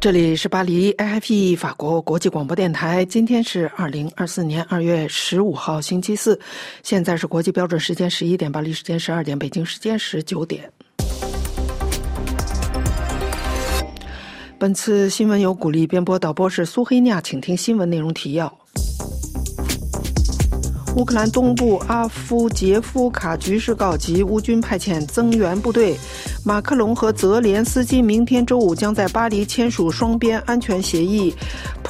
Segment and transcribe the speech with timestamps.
[0.00, 3.04] 这里是巴黎 AIP 法国国际广播电台。
[3.04, 6.40] 今天是二零二四年二月十五号，星期四。
[6.82, 10.72] 现在是国际标准时间十一点，巴黎时间十二点，北京时间十九点。
[14.58, 18.50] 本次新闻由古力编播，导播是苏黑亚，请听新闻内容提要。
[20.96, 25.96] 乌克兰东部阿夫杰夫卡局势告急，乌军派遣增援部队。
[26.44, 31.34] 马克龙和泽连斯基明天周五将在巴黎签署双边安全协议。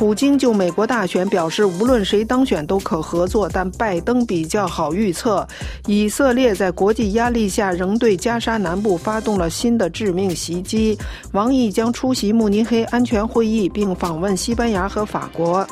[0.01, 5.47] 普京就美国大选表示，无论谁当选都可合作，但拜登比较好预测。
[5.85, 10.97] 以色列在国际压力下仍对加沙南部发动了新的致命袭击。
[11.33, 15.67] 王毅将出席慕尼黑安全会议，并访问西班牙和法国。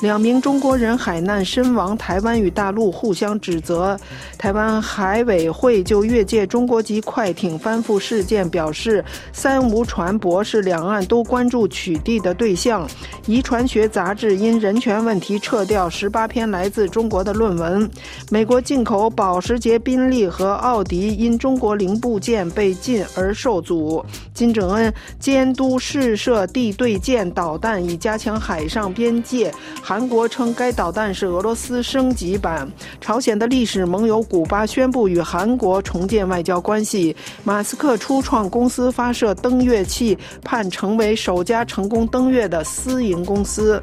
[0.00, 3.98] 两名中国人海难身亡，台湾与大陆互相指责。
[4.38, 12.88] 台湾海委会就越界中国籍快艇翻覆事件表示，三无船舶是两岸都关注取缔的对象。
[13.26, 17.90] 遗传学杂志因人权问题撤掉十八篇来自中国的论文。
[18.30, 24.06] 美国进口保时捷、宾利和奥迪因中国零部件被禁而受阻。
[24.32, 29.52] 金正恩监督试射地对舰导弹，以加强海上边界。
[29.82, 32.70] 韩国称该导弹是俄罗斯升级版。
[33.00, 37.16] 朝鲜的历史盟友古巴宣布与韩国重建外交关系。
[37.42, 43.63] 马斯克初创公司发射登月器，盼成为首家成功登月的私营公司。
[43.64, 43.80] 斯。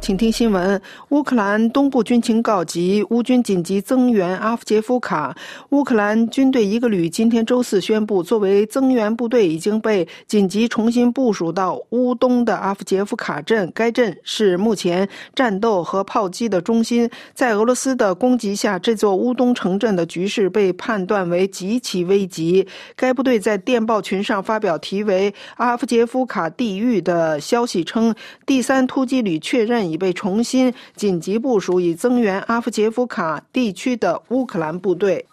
[0.00, 5.36] 请听新闻：乌克兰东部军情告急，乌军紧急增援阿夫杰夫卡。
[5.68, 13.70] 乌克兰军队一个旅今天周四宣布，作为增援部队已经被紧急重新部署到乌东的阿夫杰夫卡镇。
[13.74, 17.08] 该镇是目前战斗和炮击的中心。
[17.34, 22.66] 在俄罗斯的攻击下，这座乌东城镇的局势被判断为极其危急。
[22.96, 28.14] 该部队在电报群上发表题为“阿夫杰夫卡地狱”的消息，称
[28.46, 29.89] 第三突击旅确认。
[29.90, 35.26] 已被重新紧急部署，以增援阿夫杰夫卡地区的乌克兰部队。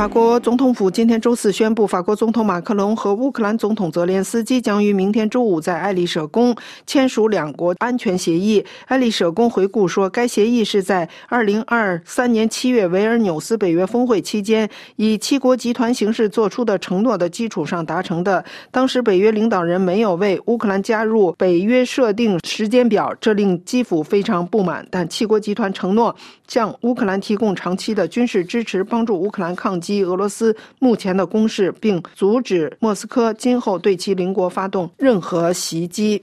[0.00, 6.56] 法国总统府今天周四宣布，法国总统马克龙和乌克兰总统泽连斯基将于明天周五在爱丽舍宫
[6.86, 8.64] 签署两国安全协议。
[8.86, 14.66] 爱丽舍宫回顾说，该协议是在2023年7月维尔纽斯北约峰会期间
[14.96, 18.42] 以七国集团形式做出的承诺的基础上达成的。
[18.70, 24.86] 当时北约领导人没有为乌克兰加入北约设定时间表，这令基辅非常不满。
[24.90, 26.16] 但七国集团承诺
[26.48, 29.89] 向乌克兰提供长期的军事支持，帮助乌克兰抗击。
[29.90, 36.22] 击俄罗斯目前的攻势，并阻止莫斯科今后对其邻国发动任何袭击。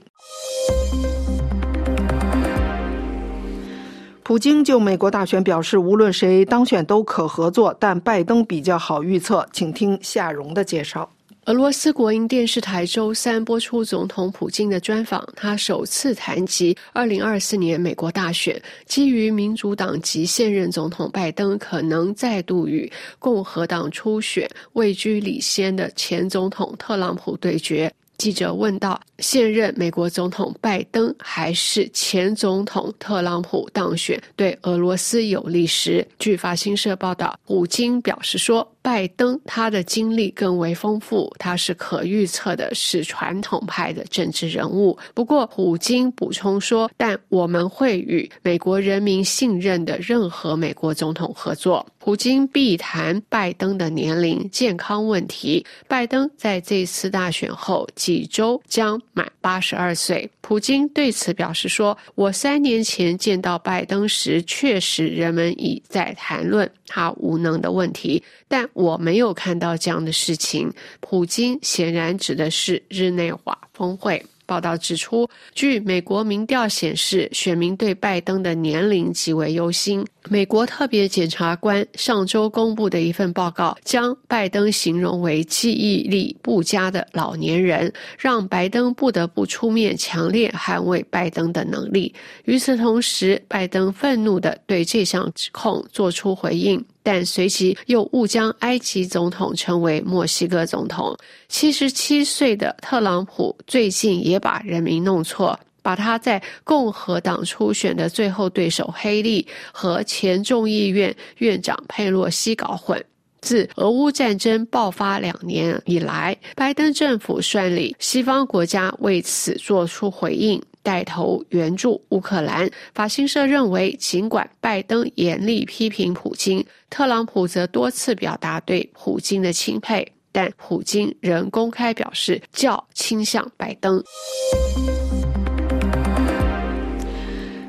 [4.22, 9.46] 普京就美国大选表示，无论谁当选都可合作，但拜登比较好预测。
[9.52, 11.08] 请听夏荣的介绍。
[11.48, 27.90] 俄罗斯国营电视台周三播出总统普京的专访，他首次谈及2024年美国大选，基于民主党及现任总统拜登可能再度与共和党初选位居领先的前总统特朗普对决。
[28.18, 38.70] 记者问道：“现任美国总统拜登还是前总统特朗普当选对俄罗斯有利时？”据法新社报道，普京表示说。
[38.80, 44.96] 拜登他的经历更为丰富，他是可预测的，是传统派的政治人物。
[45.12, 55.66] 不过，普京补充说：“但我们会与美国人民信任的任何美国总统合作。”普京必谈拜登的年龄、健康问题。
[55.86, 60.30] 拜登在这次大选后几周将满八十二岁。
[60.40, 70.72] 普京对此表示说：“我三年前见到拜登时，确实人们已在谈论他无能的问题，但。”我没有看到这样的事情。
[71.00, 74.24] 普京显然指的是日内瓦峰会。
[74.46, 80.02] 报道指出，据美国民调显示，选民对拜登的年龄极为忧心。
[80.30, 92.14] 美国特别检察官上周公布的一份报告，将拜登形容为记忆力不佳的老年人，让拜登不得不出面强烈捍卫拜登的能力。
[92.46, 96.82] 与此同时，拜登愤怒地对这项指控作出回应。
[97.02, 101.16] 但随即又误将埃及总统称为墨西哥总统。
[101.48, 113.02] 七十七岁的特朗普最近也把人民弄错，把他在共和党初选的最后对手黑利和前众议院院长佩洛西搞混。
[113.40, 120.60] 自俄乌战争爆发两年以来，拜登政府率领西方国家为此做出回应。
[120.88, 122.70] 带头援助乌克兰。
[122.94, 134.02] 法新社认为，尽管拜登严厉批评普京，特朗普则多次表达对普京的钦佩，但普京仍公开表示较倾向拜登。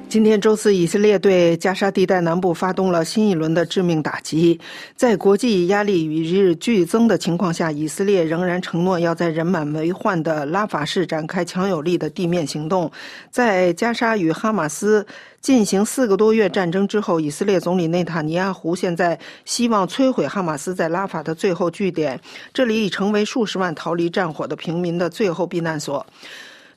[0.10, 4.60] 今天周四，以色列对加沙地带南部发动了新一轮的致命打击。
[4.96, 12.92] 在国际压力与日俱增的情况下，以色列仍然承诺要在人满为患的拉法市展开强有力的地面行动。
[13.30, 15.06] 在加沙与哈马斯
[15.42, 22.20] 进行四个多月战争之后，以色列总理内塔尼亚胡现在希望摧毁哈马斯在拉法的最后据点，
[22.52, 26.04] 这里已成为数十万逃离战火的平民的最后避难所。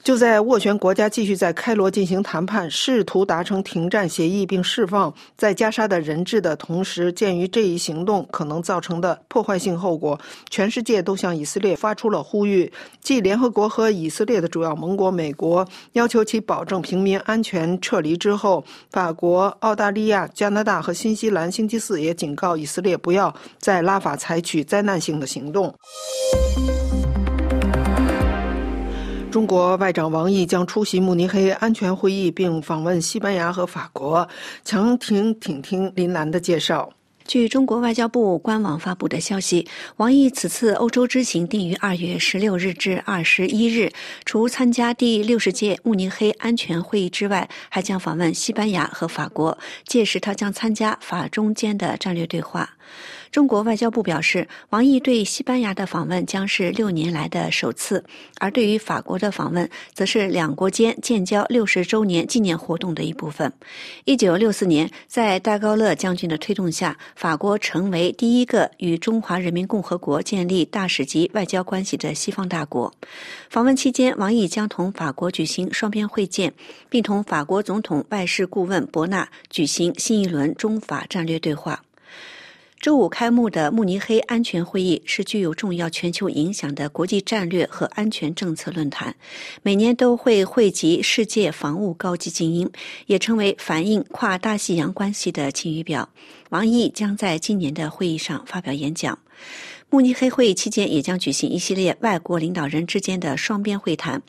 [0.05, 10.19] 就在斡旋国家继续在开罗进行谈判，试图达成停战协议并释放在加沙的人质的同时，鉴于这一行动可能造成的破坏性后果，
[10.51, 12.71] 全世界都向以色列发出了呼吁。
[13.01, 25.73] 继联合国和以色列的主要盟国美国要求其保证平民安全撤离之后，法国、澳大利亚、加拿大和新西兰星期四也警告以色列不要在拉法采取灾难性的行动。
[29.33, 34.29] 中国外长王毅将出席慕尼黑安全会议，并访问西班牙和法国。
[34.63, 36.93] 强听挺听林兰的介绍。
[37.25, 43.91] 据中国外交部官网发布的消息，王毅此次欧洲之行定于二月十六日至二十一日，
[44.27, 49.57] 除参加第六十届慕尼黑安全会议之外，还将访问西班牙和法国。
[49.87, 52.69] 届时，他将参加法中间的战略对话。
[53.33, 58.05] 中国外交部表示，王毅对西班牙的访问将是六年来的首次，
[58.39, 63.51] 而对于法国的访问，则是两国间建交六十周年纪念活动的一部分。
[64.05, 72.93] 一九六四年，在戴高乐将军的推动下，法国成为第一个与中华人民共和国建立大使级外交关系的西方大国。
[73.49, 76.53] 访问期间，王毅将同法国举行双边会见，
[76.91, 81.83] 并同法国总统外事顾问博纳举行新一轮中法战略对话。
[82.83, 89.15] 周五开幕的慕尼黑安全会议是具有重要全球影响的国际战略和安全政策论坛，
[89.63, 92.69] 每年都会汇集世界防务高级精英，
[93.07, 96.09] 也成为反映跨大西洋关系的晴雨表。
[96.49, 99.17] 王毅将在今年的会议上发表演讲。
[99.93, 104.23] 慕尼黑会议期间，也将举行一系列外国领导人之间的双边会谈，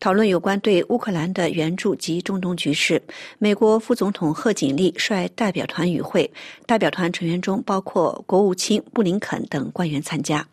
[0.00, 3.02] 讨论有关对乌克兰的援助及中东局势。
[3.38, 6.32] 美国副总统贺锦丽率代表团与会，
[6.64, 10.48] 代表团成员中包括国务卿布林肯等官员参加。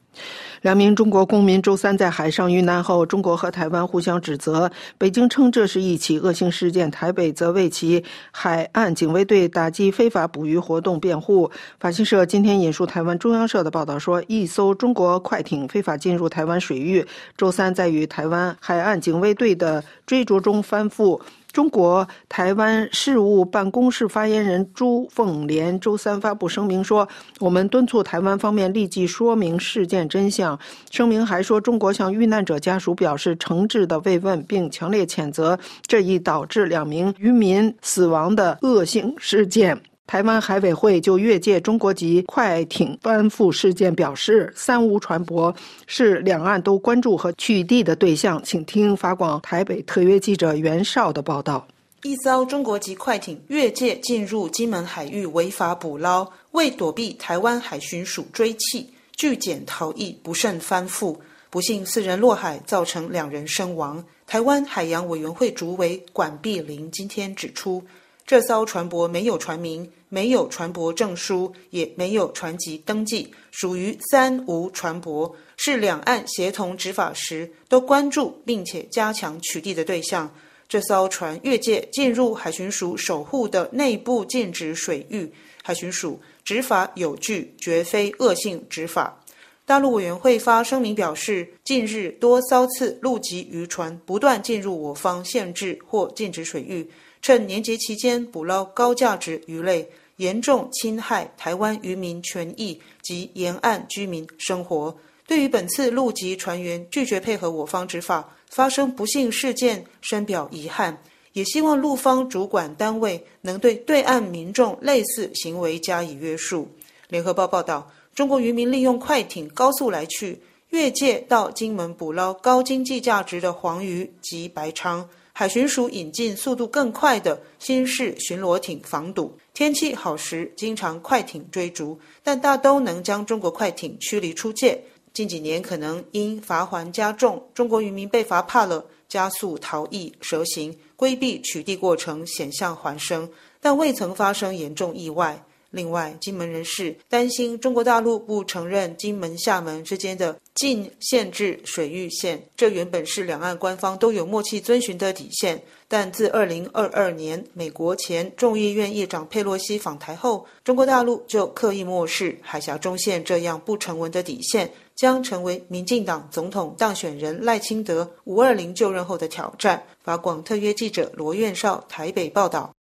[0.62, 4.70] 两名中国公民周三在海上遇难后，中国和台湾互相指责。
[4.98, 11.50] 北京称这是一起恶性事件，台北则为其海岸警卫队打击非法捕鱼活动辩护。
[11.80, 17.06] 法新社今天引述台湾中央社的报道说，一艘中国快艇非法进入台湾水域，
[17.38, 21.22] 周三在与台湾海岸警卫队的追逐中翻覆。
[21.58, 27.10] 中国台湾事务办公室发言人朱凤莲周三发布声明说
[27.42, 30.60] ：“我们敦促台湾方面立即说明事件真相。”
[30.92, 35.58] 声明还说：“中国向遇难者家属表示诚挚的慰问，并强烈谴责
[35.88, 45.54] 这一导致两名渔民死亡的恶性事件。”台湾海委会就越界中国籍快艇翻覆事件表示，三无船舶
[45.86, 48.42] 是两岸都关注和取缔的对象。
[48.42, 51.68] 请听法广台北特约记者袁绍的报道：
[52.04, 58.86] 一艘中国籍快艇越界进入金门海域违法捕捞，为躲避台湾海巡署追缉，
[59.18, 61.18] 拒检逃逸，不慎翻覆，
[61.50, 64.02] 不幸四人落海，造成两人身亡。
[64.26, 67.84] 台湾海洋委员会主委管碧林今天指出。
[68.28, 80.30] 这艘船舶没有船名，没有船舶证书，也没有船籍登记，属于三无船舶，是两岸协同执法时都关注并且加强取缔的对象。
[80.68, 85.32] 这艘船越界进入海巡署守护的内部禁止水域，
[85.64, 89.24] 海巡署执法有据，绝非恶性执法。
[89.66, 96.90] 大陆委员会发声明表示，近日多艘次陆籍渔船不断进入我方限制或禁止水域。
[97.28, 104.96] 趁年节期间捕捞高价值鱼类，严重侵害台湾渔民权益及沿岸居民生活。
[105.28, 110.98] 对于本次陆籍船员拒绝配合我方执法，发生不幸事件，深表遗憾，
[111.34, 116.66] 也希望陆方主管单位能对对岸民众类似行为加以约束。
[117.10, 125.04] 联合报报道，中国渔民利用快艇高速来去，越界到金门捕捞高经济价值的黄鱼及白鲳。
[125.40, 134.84] 海巡署引进速度更快的新式巡逻艇防堵，天气好时经常快艇追逐，但大都能将中国快艇驱离出界。
[135.14, 143.30] 近几年可能因罚锾加重，中国渔民被罚怕了，加速逃逸蛇行，规避取缔过程，险象环生，
[143.62, 145.46] 但未曾发生严重意外。
[145.70, 155.62] 另外，金门人士担心中国大陆不承认金门、厦门之间的禁限制水域线，这原本是两岸官方都有默契遵循的底线。
[155.90, 169.82] 但自二零二二年美国前众议院议长佩洛西访台后，中国大陆就刻意漠视海峡中线这样不成文的底线，将成为民进党总统当选人赖清德五二零就任后的挑战。
[170.04, 172.74] 法广特约记者罗院少台北报道。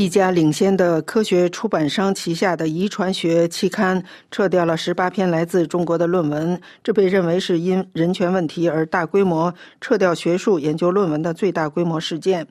[0.00, 12.46] 一家领先的科学出版商旗下的遗传学期刊撤掉了十八篇来自中国的论文，这被认为是因人权问题而大规模撤掉学术研究论文的最大规模事件。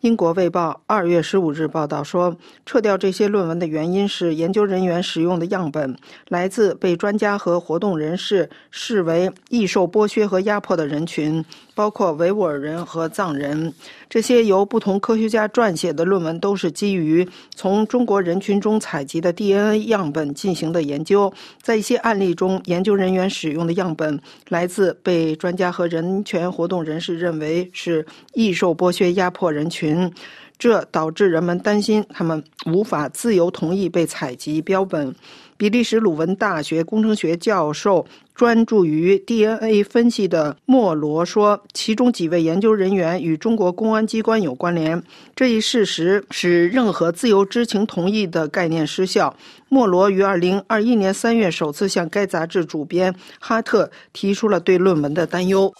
[0.00, 5.96] 英国《卫报》二月十五日报道说，撤掉这些论文的原因是研究人员使用的样本
[6.28, 11.42] 来自被专家和活动人士视为易受剥削和压迫的人群，
[11.74, 13.72] 包括维吾尔人和藏人。
[14.10, 21.32] 这些由不同科学家撰写的论文都是基于从中国人群中采集的 DNA 样本进行的研究。
[21.62, 30.12] 在一些案例中，研究人员使用的样本来自被专家和人权活动人士认为是易受剥削、压迫人群。
[30.60, 35.12] 这导致人们担心他们无法自由同意被采集标本。
[35.56, 45.02] 比利时鲁文大学工程学教授专注于 DNA 分析的莫罗说：“其中几位研究人员与中国公安机关有关联。
[45.34, 49.34] 这一事实使任何自由知情同意的概念失效。”
[49.68, 55.72] 莫罗于2021年3月首次向该杂志主编哈特提出了对论文的担忧。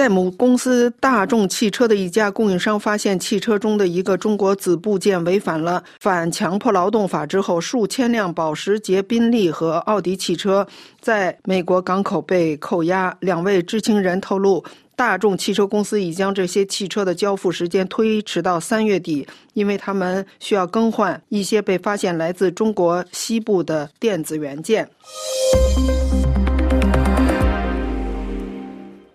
[0.00, 10.66] 在母公司大众汽车的一家供应商发现汽车中的一个中国子部件违反了反强迫劳动法之后，数千辆保时捷、宾利和奥迪汽车
[11.02, 13.14] 在美国港口被扣押。
[13.20, 14.64] 两位知情人透露，
[14.96, 24.88] 大众汽车公司已将这些汽车的交付时间推迟到三月底，因为他们需要更换一些被发现来自中国西部的电子元件。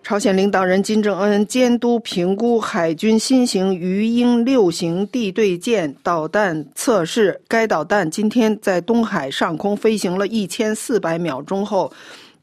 [0.05, 11.91] 朝鲜领导人金正恩监督评估海军新型鱼鹰六型地对舰导弹测试，该导弹今天在东海上空飞行了一千四百秒钟后。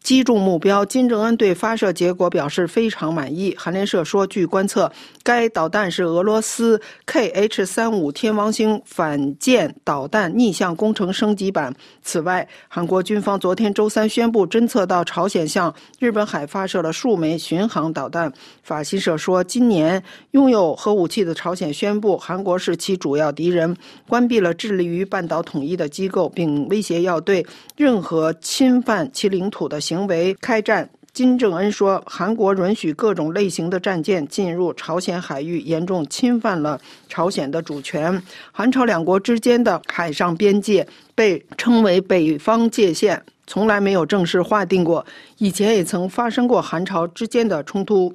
[0.02, 3.54] 击中目标，金正恩对发射结果表示非常满意。
[3.56, 4.90] 韩联社说，据观测，
[5.22, 11.72] 该导弹是俄罗斯 KH-35 天王星反舰导弹逆向工程升级版。
[12.02, 18.32] 此外，韩国军方昨天周三宣布侦测到朝鲜向日本海发射了数枚巡航导弹。
[18.62, 23.76] 法新社说，今年拥有核武器的朝鲜宣布韩国是其主要敌人，
[24.08, 27.44] 关闭了致力于半岛统一的机构，并威胁要对
[27.76, 29.82] 任何侵犯其领土的。
[29.82, 38.22] 行为开战，金正恩说，韩国允许各种类型的战舰进入朝鲜海域，严重侵犯了朝鲜的主权。
[38.52, 45.04] 韩朝两国之间的海上边界被称为北方界限，从来没有正式划定过。
[45.38, 48.14] 以前也曾发生过韩朝之间的冲突。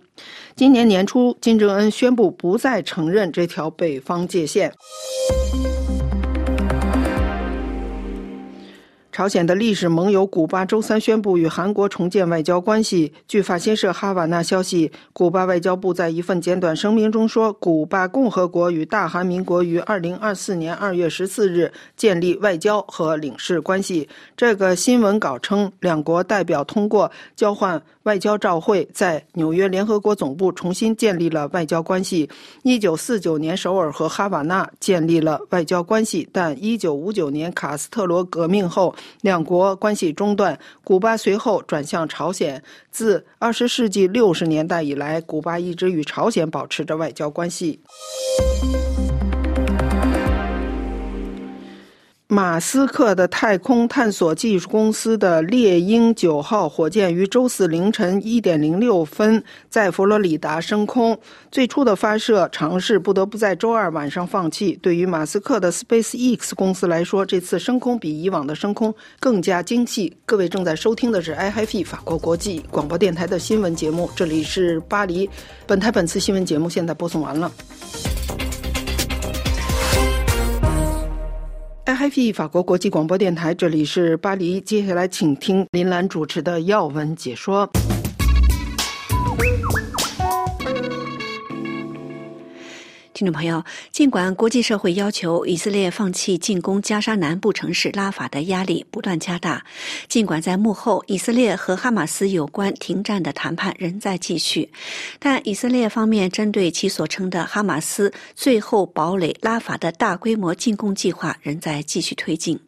[0.55, 4.73] 今年年初，金正恩宣布不再承认这条北方界限。
[9.17, 13.11] 朝鲜的历史盟友古巴周三宣布与韩国重建外交关系。
[13.27, 24.07] 据法新社哈瓦那消息，古巴外交部在一份简短声明中说，古巴共和国与大韩民国于二零二四年二月十四日建立外交和领事关系。
[24.35, 27.81] 这个新闻稿称，两国代表通过交换。
[28.07, 32.29] 外交照会在纽约联合国总部重新建立了外交关系。
[32.63, 40.57] 一九四九年，首尔和哈瓦那建立了外交关系，但一九五九年卡斯特罗革命后，两国关系中断。
[40.85, 42.63] 古巴随后转向朝鲜。
[42.89, 47.77] 自二十世纪六十年代以来，古巴一直与朝鲜保持着外交关系。
[52.29, 61.17] 马斯克的太空探索技术公司的猎鹰九号火箭于周四凌晨一点零六分在佛罗里达升空。
[61.49, 64.77] 最初的发射尝试不得不在周二晚上放弃。
[64.81, 70.13] 对于马斯克的 SpaceX 公司来说，这次升空比以往的升空更加精细。
[70.25, 75.29] 各位正在收听的是 iHiFi 法国国际广播电台的新闻节目，这里是巴黎。
[75.65, 77.49] 本台本次新闻节目现在播送完了。
[81.87, 84.59] I h f 法国国际广播电台，这里是巴黎。
[84.59, 87.69] 接下来，请听林兰主持的要闻解说。
[93.17, 99.65] 听众朋友，尽管国际社会要求以色列放弃进攻加沙南部城市拉法的压力不断加大，
[100.07, 104.69] 尽管在幕后以色列和哈马斯有关停战的谈判仍在继续，
[105.17, 112.59] 但以色列方面针对其所称的哈马斯最后堡垒拉法的大规模进攻计划仍在继续推进。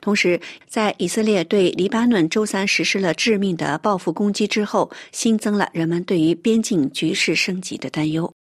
[0.00, 8.35] 同时，在以色列对黎巴嫩周三实施了致命的报复攻击之后，新增了人们对于边境局势升级的担忧。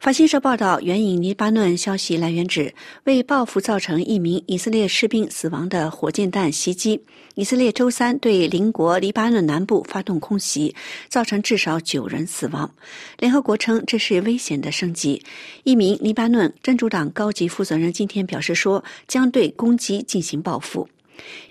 [0.00, 7.02] 法新社报道，援引黎巴嫩消息来源指，为报复造成一名以色列士兵死亡的火箭弹袭击，
[7.34, 10.72] 以色列周三对邻国黎巴嫩南部发动空袭，
[11.08, 12.72] 造成至少九人死亡。
[13.18, 15.20] 联合国称这是危险的升级。
[15.64, 20.88] 一名黎巴嫩真主党高级负责人今天表示说，将对攻击进行报复。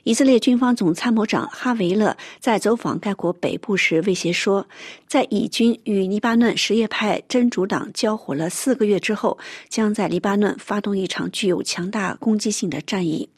[0.04, 4.68] 以色列军方总参谋长哈维勒在走访该国北部时威胁说，
[5.08, 9.38] 在以军与黎巴嫩什叶派真主党交火了四个月之后，
[9.70, 13.30] 将在黎巴嫩发动一场具有强大攻击性的战役。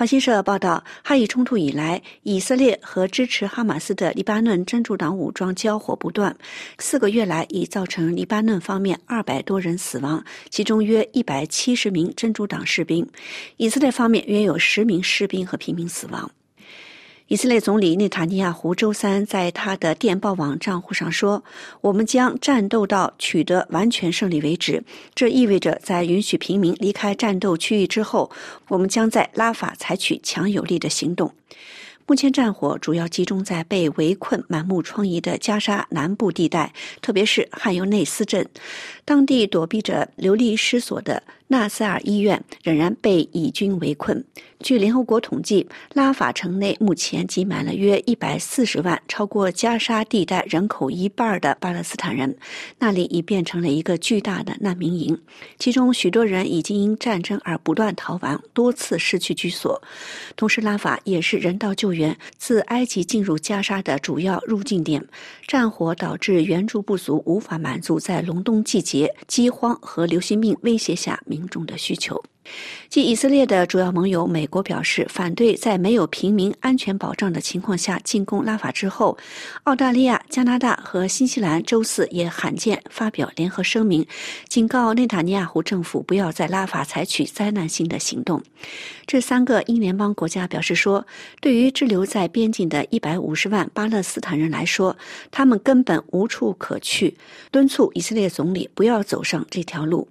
[0.00, 6.34] 法新社报道，哈以冲突以来，以色列和支持哈马斯的黎巴嫩真主党武装交火不断。
[6.78, 13.04] 四个月来，已造成黎巴嫩方面二百多人死亡，其中约一百七十名真主党士兵；
[13.58, 16.30] 以色列方面约有十名士兵和平民死亡。
[17.30, 21.44] 以色列总理内塔尼亚胡周三在他的电报网账户上说
[21.80, 24.82] ：“我们将战斗到取得完全胜利为止。
[25.14, 28.28] 这意味着，在允许平民离开战斗区域之后，
[28.66, 31.32] 我们将在拉法采取强有力的行动。”
[32.04, 38.44] 目前战火主要集中在被围困、满目疮痍的加沙南部地带，特别是汉尤内斯镇。
[39.04, 44.24] 当地躲避着流离失所的纳赛尔医院仍然被以军围困。
[44.60, 52.36] 据联合国统计，拉法城内目前挤满了约一百四十万，超过加沙地带人口一半的巴勒斯坦人。
[52.78, 55.20] 那里已变成了一个巨大的难民营，
[55.58, 59.82] 其中许多人已经因战争而不断逃亡，多次失去居所。
[60.36, 65.04] 同时，拉法也是人道救援自埃及进入加沙的主要入境点。
[65.48, 72.22] 战火导致援助不足，无法满足在隆冬季节饥荒和流行病威胁下民众的需求。
[72.88, 79.16] 继以色列的主要盟友美国表示反对在没有平民安全保障的情况下进攻拉法之后，
[79.64, 84.04] 澳大利亚、加拿大和新西兰周四也罕见发表联合声明，
[84.48, 88.42] 警告内塔尼亚胡政府不要在拉法采取灾难性的行动。
[89.06, 91.06] 这三个英联邦国家表示说，
[91.40, 94.96] 对于滞留在边境的一百五十万巴勒斯坦人来说，
[95.30, 97.16] 他们根本无处可去，
[97.52, 100.08] 敦促以色列总理不要走上这条路。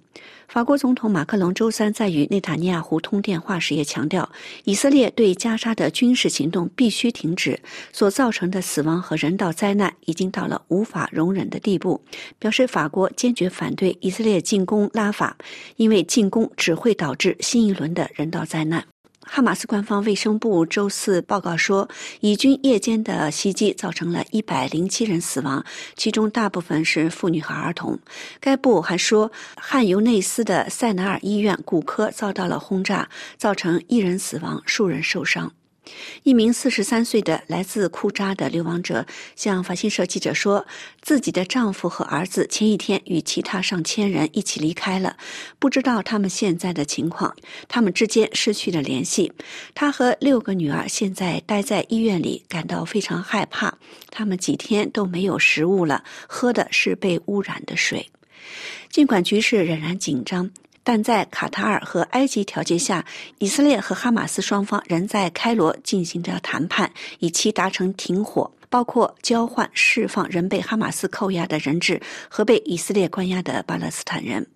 [0.52, 4.28] 法国总统马克龙周三在与内塔尼亚胡通电话时也强调，
[4.64, 7.56] 以色列对加沙的军事行动必须停止，
[7.92, 12.02] 所造成的死亡和人道灾难已经到了无法容忍的地步。
[12.40, 15.36] 表示法国坚决反对以色列进攻拉法，
[15.76, 18.84] 因为进攻只会导致新一轮的人道灾难。
[19.32, 21.88] 哈马斯官方卫生部周四报告说，
[22.18, 25.64] 以军夜间的袭击造成了一百零七人死亡，
[25.94, 27.96] 其中大部分是妇女和儿童。
[28.40, 35.52] 该部还说，汉尤内斯的塞纳尔医院骨科遭到了轰炸，造成一人死亡，数人受伤。
[36.22, 40.66] 一名四十三岁的来自库扎的流亡者向法新社记者说，
[41.00, 45.16] 自己的丈夫和儿子前一天与其他上千人一起离开了，
[45.58, 47.34] 不知道他们现在的情况。
[47.66, 49.32] 他们之间失去了联系。
[49.74, 53.78] 他和六个女儿现在待在医院里，感到非常害怕。
[54.10, 58.10] 他们几天都没有食物了，喝的是被污染的水。
[58.90, 60.50] 尽管局势仍然紧张。
[60.82, 63.04] 但在卡塔尔和埃及条件下，
[63.38, 74.46] 以色列和哈马斯双方仍在开罗进行着谈判，以期达成停火，包括交换释放仍被哈马斯扣押的人质和被以色列关押的巴勒斯坦人。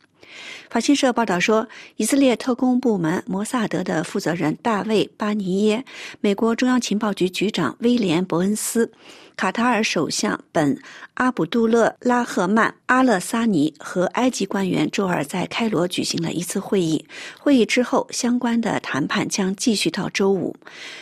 [0.70, 5.84] 法新社报道说，以色列特工部门摩萨德的负责人大卫·巴尼耶、
[6.20, 8.90] 美国中央情报局局长威廉·伯恩斯。
[9.36, 10.76] 卡塔尔首相本·
[11.14, 17.04] 阿卜杜勒拉赫曼·阿勒萨尼和埃及官员周二在开罗举行了一次会议。
[17.40, 20.56] 会议之后，相关的谈判将继续到周五。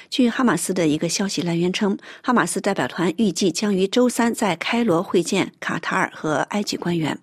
[0.08, 7.18] 据哈马斯的一个消息来源称，哈马斯代表团预计将于周三在开罗会见卡塔尔和埃及官员。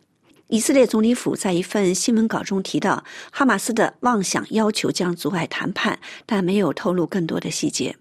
[0.50, 7.96] 以色列总理府在一份新闻稿中提到，哈马斯的妄想要求将阻碍谈判，但没有透露更多的细节。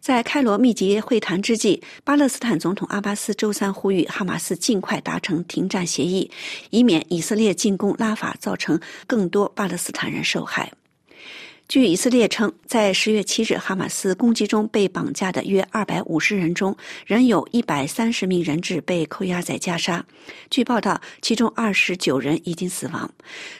[0.00, 6.30] 在开罗密集会谈之际，巴勒斯坦总统阿巴斯周三呼吁哈马斯尽快达成停战协议，
[6.70, 10.72] 以免以色列进攻拉法造成更多巴勒斯坦人受害。
[11.66, 20.04] 据以色列称，在十月七日哈马斯攻击中被绑架的约二百五十人中，仍有一百三十名人质被扣押在加沙。
[20.50, 23.10] 据报道，其中二十九人已经死亡。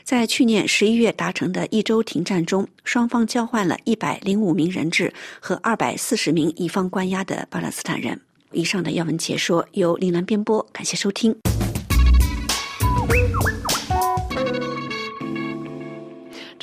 [0.04, 8.20] 在去年十一月达成的一周停战中，双方交换了一百零五名人质和二百四十名乙方关押的巴勒斯坦人。
[8.52, 11.34] 以上的要闻解说由林兰编播，感谢收听。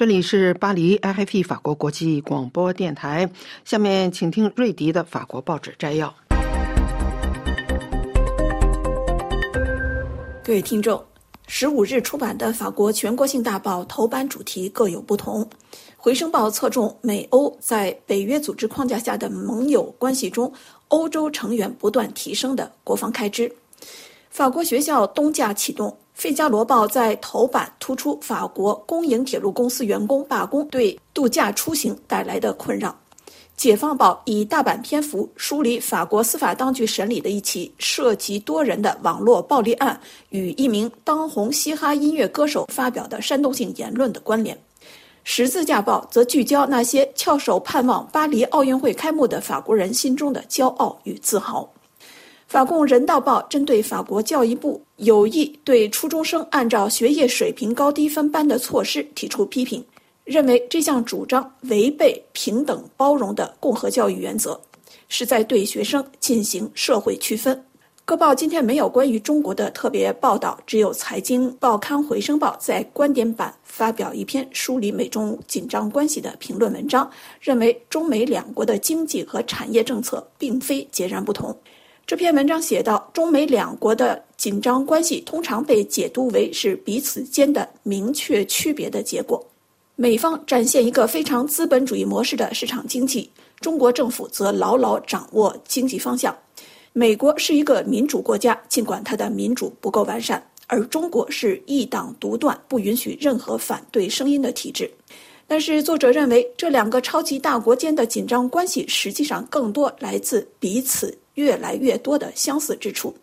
[0.01, 3.29] 这里是巴黎 IFP 法国国际广播电台。
[3.63, 6.11] 下面请听瑞迪的法国报纸摘要。
[10.43, 11.05] 各位听众，
[11.45, 15.45] 十五日出版的法国全国性大报头版主题各有不同。
[15.95, 20.51] 《回声报》侧重美欧在北约组织框架下的盟友关系中，
[20.87, 23.53] 欧洲成员不断提升的国防开支。
[24.31, 25.95] 法国学校冬假启动。
[26.21, 32.95] 《费加罗报》在头版突出法国公营铁路公司员工罢工对度假出行带来的困扰。
[33.57, 44.55] 《解放报》以大版篇幅梳理法国司法当局审理的一起涉及多人的网络暴力案与一名当红嘻哈音乐歌手发表的煽动性言论的关联。
[45.23, 51.67] 《十字架报》则聚焦那些翘首盼望巴黎奥运会开幕的法国人心中的骄傲与自豪。
[52.51, 59.81] 法共人道报针对法国教育部有意对初中生按照学业水平高低分班的措施提出批评，
[60.25, 64.59] 认为这项主张违背平等包容的共和教育原则，
[65.07, 67.57] 是在对学生进行社会区分。
[68.03, 77.09] 各报今天没有关于中国的特别报道，只有财经报刊回声报在观点版发表一篇梳理美中紧张关系的评论文章，
[77.39, 81.57] 认为中美两国的经济和产业政策并非截然不同。
[82.11, 89.41] 这篇文章写道：中美两国的紧张关系通常被解读为是彼此间的明确区别的结果。
[89.95, 96.37] 美方展现一个非常资本主义模式的市场经济，中国政府则牢牢掌握经济方向。
[96.91, 104.91] 美国是一个民主国家，尽管它的民主不够完善，而中国是一党独断、不允许任何反对声音的体制。
[105.47, 111.17] 但是，作者认为这两个超级大国间的紧张关系实际上更多来自彼此。
[111.35, 113.13] 越来越多的相似之处，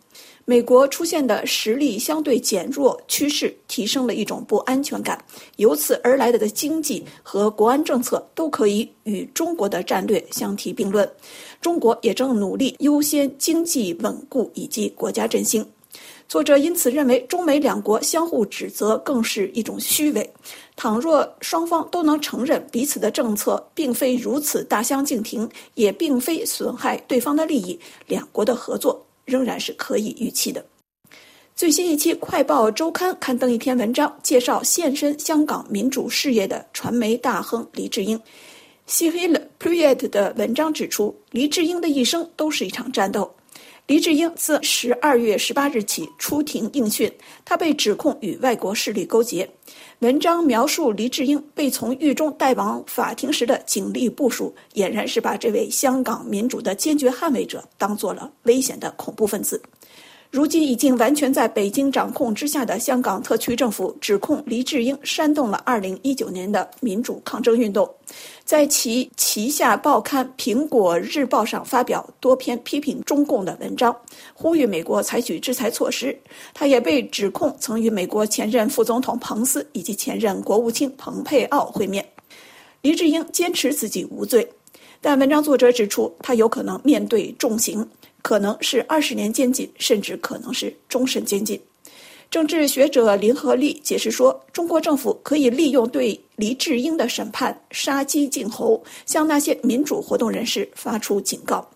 [0.45, 5.23] 美国出现的实力相对减弱趋势，提升了一种不安全感。
[5.57, 11.09] 由此而来的经济和国安政策都可以与中国的战略相提并论。
[11.61, 15.67] 中国也正努力优先经济稳固以及国家振兴。
[16.29, 20.31] 作者因此认为，中美两国相互指责更是一种虚伪。
[20.79, 30.65] 倘若双方都能承认彼此的政策并非如此大相径庭，也并非损害对方的利益，两国的合作仍然是可以预期的。
[31.57, 38.19] 最新一期《快报周刊》刊登一篇文章，介绍现身香港民主事业的传媒大亨黎智英。
[38.87, 43.29] 西黑了 p r i e t 的文章指出，黎智英的一生都是一场战斗。
[43.89, 47.11] 黎智英自十二月十八日起出庭应讯，
[47.43, 49.49] 他被指控与外国势力勾结。
[50.01, 59.59] 文章描述黎智英被从狱中带往法庭时的警力部署，俨然是把这位香港民主的坚决捍卫者当做了危险的恐怖分子。
[60.31, 67.89] 如今已经完全在北京掌控之下的香港特区政府指控黎智英煽动了2019年的民主抗争运动，
[68.45, 73.97] 在其旗下报刊《苹果日报》上发表多篇批评中共的文章，
[74.35, 76.15] 呼吁美国采取制裁措施。
[76.53, 82.07] 他也被指控曾与美国前任副总统彭斯以及前任国务卿蓬佩奥会面。
[82.83, 84.47] 黎智英坚持自己无罪，
[85.01, 87.89] 但文章作者指出，他有可能面对重刑。
[88.29, 91.59] 可能是二十年监禁，甚至可能是终身监禁。
[92.31, 101.67] 政治学者林和利解释说，中国政府可以利用对黎智英的审判杀鸡儆猴，向那些民主活动人士发出警告。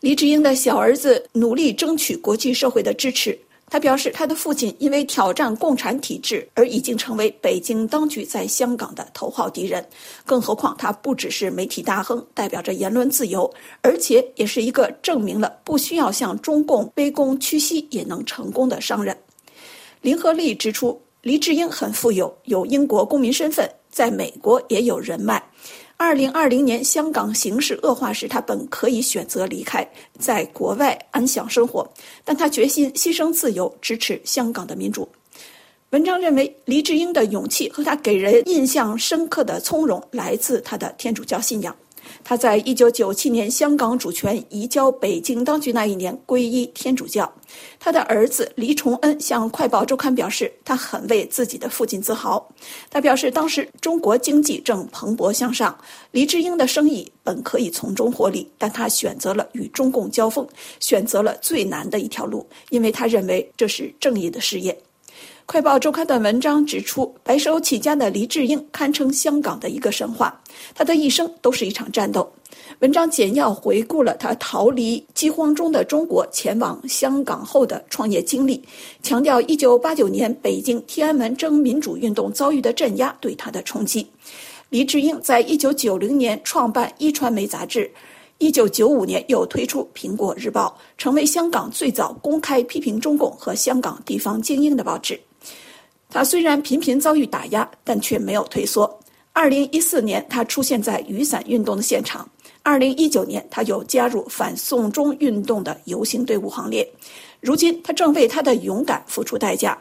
[0.00, 3.38] 黎智英的小儿子努力争取国际社会的支持。
[3.68, 9.84] 他表示，他的父亲因为挑战共产体制而已经成为北京当局在香港的头号敌人。
[10.24, 13.52] 更何况，他不只是媒体大亨，代表着言论自由，
[13.82, 19.16] 而且也是一个证明了不需要向中共卑躬屈膝也能成功的商人。
[20.00, 25.42] 林和利指出，黎智英很富有，有英国公民身份，在美国也有人脉。
[25.98, 31.90] 二零二零年香港形势恶化时，他本可以选择离开，在国外安享生活，
[32.22, 35.08] 但他决心牺牲自由，支持香港的民主。
[35.90, 41.74] 文章认为，黎智英的勇气和他给人印象深刻的从容来自他的天主教信仰。
[42.24, 47.32] 他在一九九七年香港主权移交北京当局那一年皈依天主教。
[47.78, 52.46] 他的儿子黎崇恩向《快报周刊》表示，他很为自己的父亲自豪。
[52.90, 55.76] 他表示，当时中国经济正蓬勃向上，
[56.10, 60.46] 黎智英的生意本可以从中获利，但他选择了与中共交锋，
[60.80, 64.72] 选择了最难的一条路，因为他认为这是正义的事业。
[65.46, 70.42] 《快报周刊》的文章指出，白手起家的黎智英堪称香港的一个神话。
[70.74, 72.28] 他的一生都是一场战斗。
[72.80, 78.60] 文章简要回顾了他逃离饥荒中的中国前往香港后的创业经历，
[79.04, 84.04] 强调1989年北京天安门争民主运动遭遇的镇压对他的冲击。
[84.68, 87.88] 黎智英在1990年创办一传媒杂志
[88.40, 95.18] ，1995年又推出《苹果日报》，成为香港最早公开批评中共和香港地方精英的报纸。
[96.16, 98.98] 他虽然频频遭遇打压，但却没有退缩。
[99.34, 102.26] 二零一四年，他出现在雨伞运动的现场；
[102.62, 106.90] 二零一九年，他又加入反送中运动的游行队伍行列。
[107.42, 109.76] 如今，他正为他的勇敢付出代价。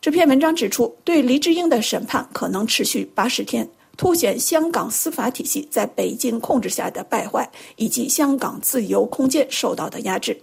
[0.00, 10.36] 这篇文章指出，对黎智英的审判可能持续八十天，凸显香港司法体系在北京控制下的败坏，以及香港自由空间受到的压制。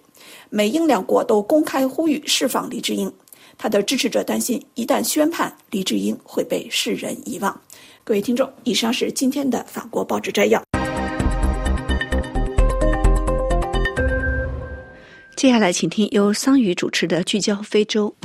[0.49, 3.11] 美英两国都公开呼吁释放黎智英。
[3.57, 7.59] 他的支持者担心，一旦宣判，黎智英会被世人遗忘。
[8.03, 10.63] 各位听众，以上是今天的法国报纸摘要。
[15.35, 18.15] 接下来，请听由桑宇主持的《聚焦非洲》。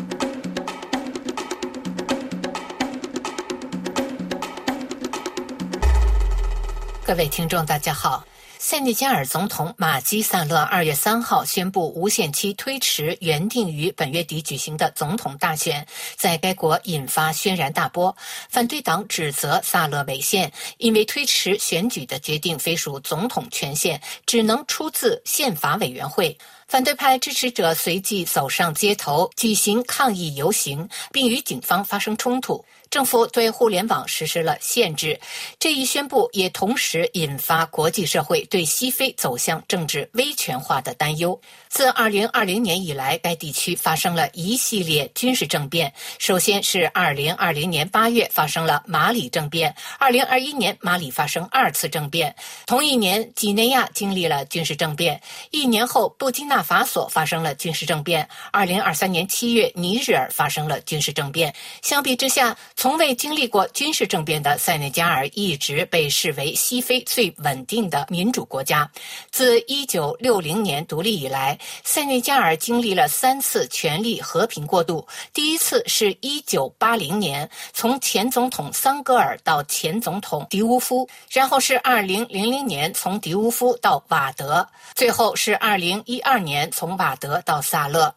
[7.06, 8.22] 各位听众，大家好。
[8.64, 18.16] 塞内加尔总统马基萨勒二月三号宣布无限期推迟原定于本月底举行的总统大选，在该国引发轩然大波。
[18.48, 26.38] 反对党指责萨勒违宪，因为推迟选举的决定非属总统权限，只能出自宪法委员会。
[26.68, 32.64] 反对派支持者随即走上街头举行抗议游行，并与警方发生冲突。
[32.92, 35.18] 政府对互联网实施了限制，
[35.58, 41.40] 这一宣布也同时引发国际社会对西非走向政治威权化的担忧。
[41.70, 45.90] 自2020年以来，该地区发生了一系列军事政变。
[46.18, 52.36] 首先是2020年8月发生了马里政变，2021年马里发生二次政变。
[52.66, 55.18] 同一年，几内亚经历了军事政变，
[55.50, 58.28] 一年后布基纳法索发生了军事政变。
[58.52, 61.54] 2023年7月，尼日尔发生了军事政变。
[61.80, 68.90] 相比之下，从未经历过军事政变的塞内加尔一直被视为西非最稳定的民主国家。
[69.30, 75.06] 自1960年独立以来，塞内加尔经历了三次权力和平过渡。
[75.32, 84.66] 第一次是1980年，从前总统桑戈尔到前总统迪乌夫；然后是2000年，从迪乌夫到瓦德；
[84.96, 88.12] 最后是2012年，从瓦德到萨勒。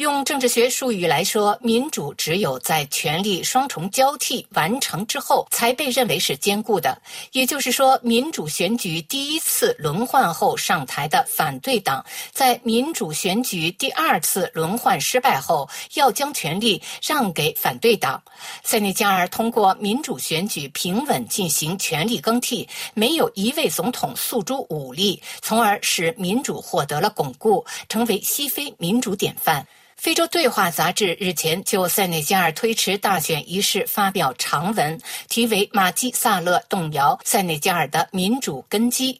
[0.00, 6.98] 用政治学术语来说，民主只有在权力双重交替完成之后，才被认为是坚固的。
[7.32, 18.22] 也就是说，民主选举第一次轮换后上台的反对党，在民主选举第二次轮换失败后，要将权力让给反对党。
[18.64, 29.66] 塞内加尔通过民主选举平稳进行权力更替，没有一位总统诉诸武力，从而使民主获得了巩固，成为西非民主典范。
[30.00, 39.12] 非洲对话杂志日前就塞内加尔推迟大选一事发表长文，题为《马基萨勒动摇塞内加尔的民主根基》。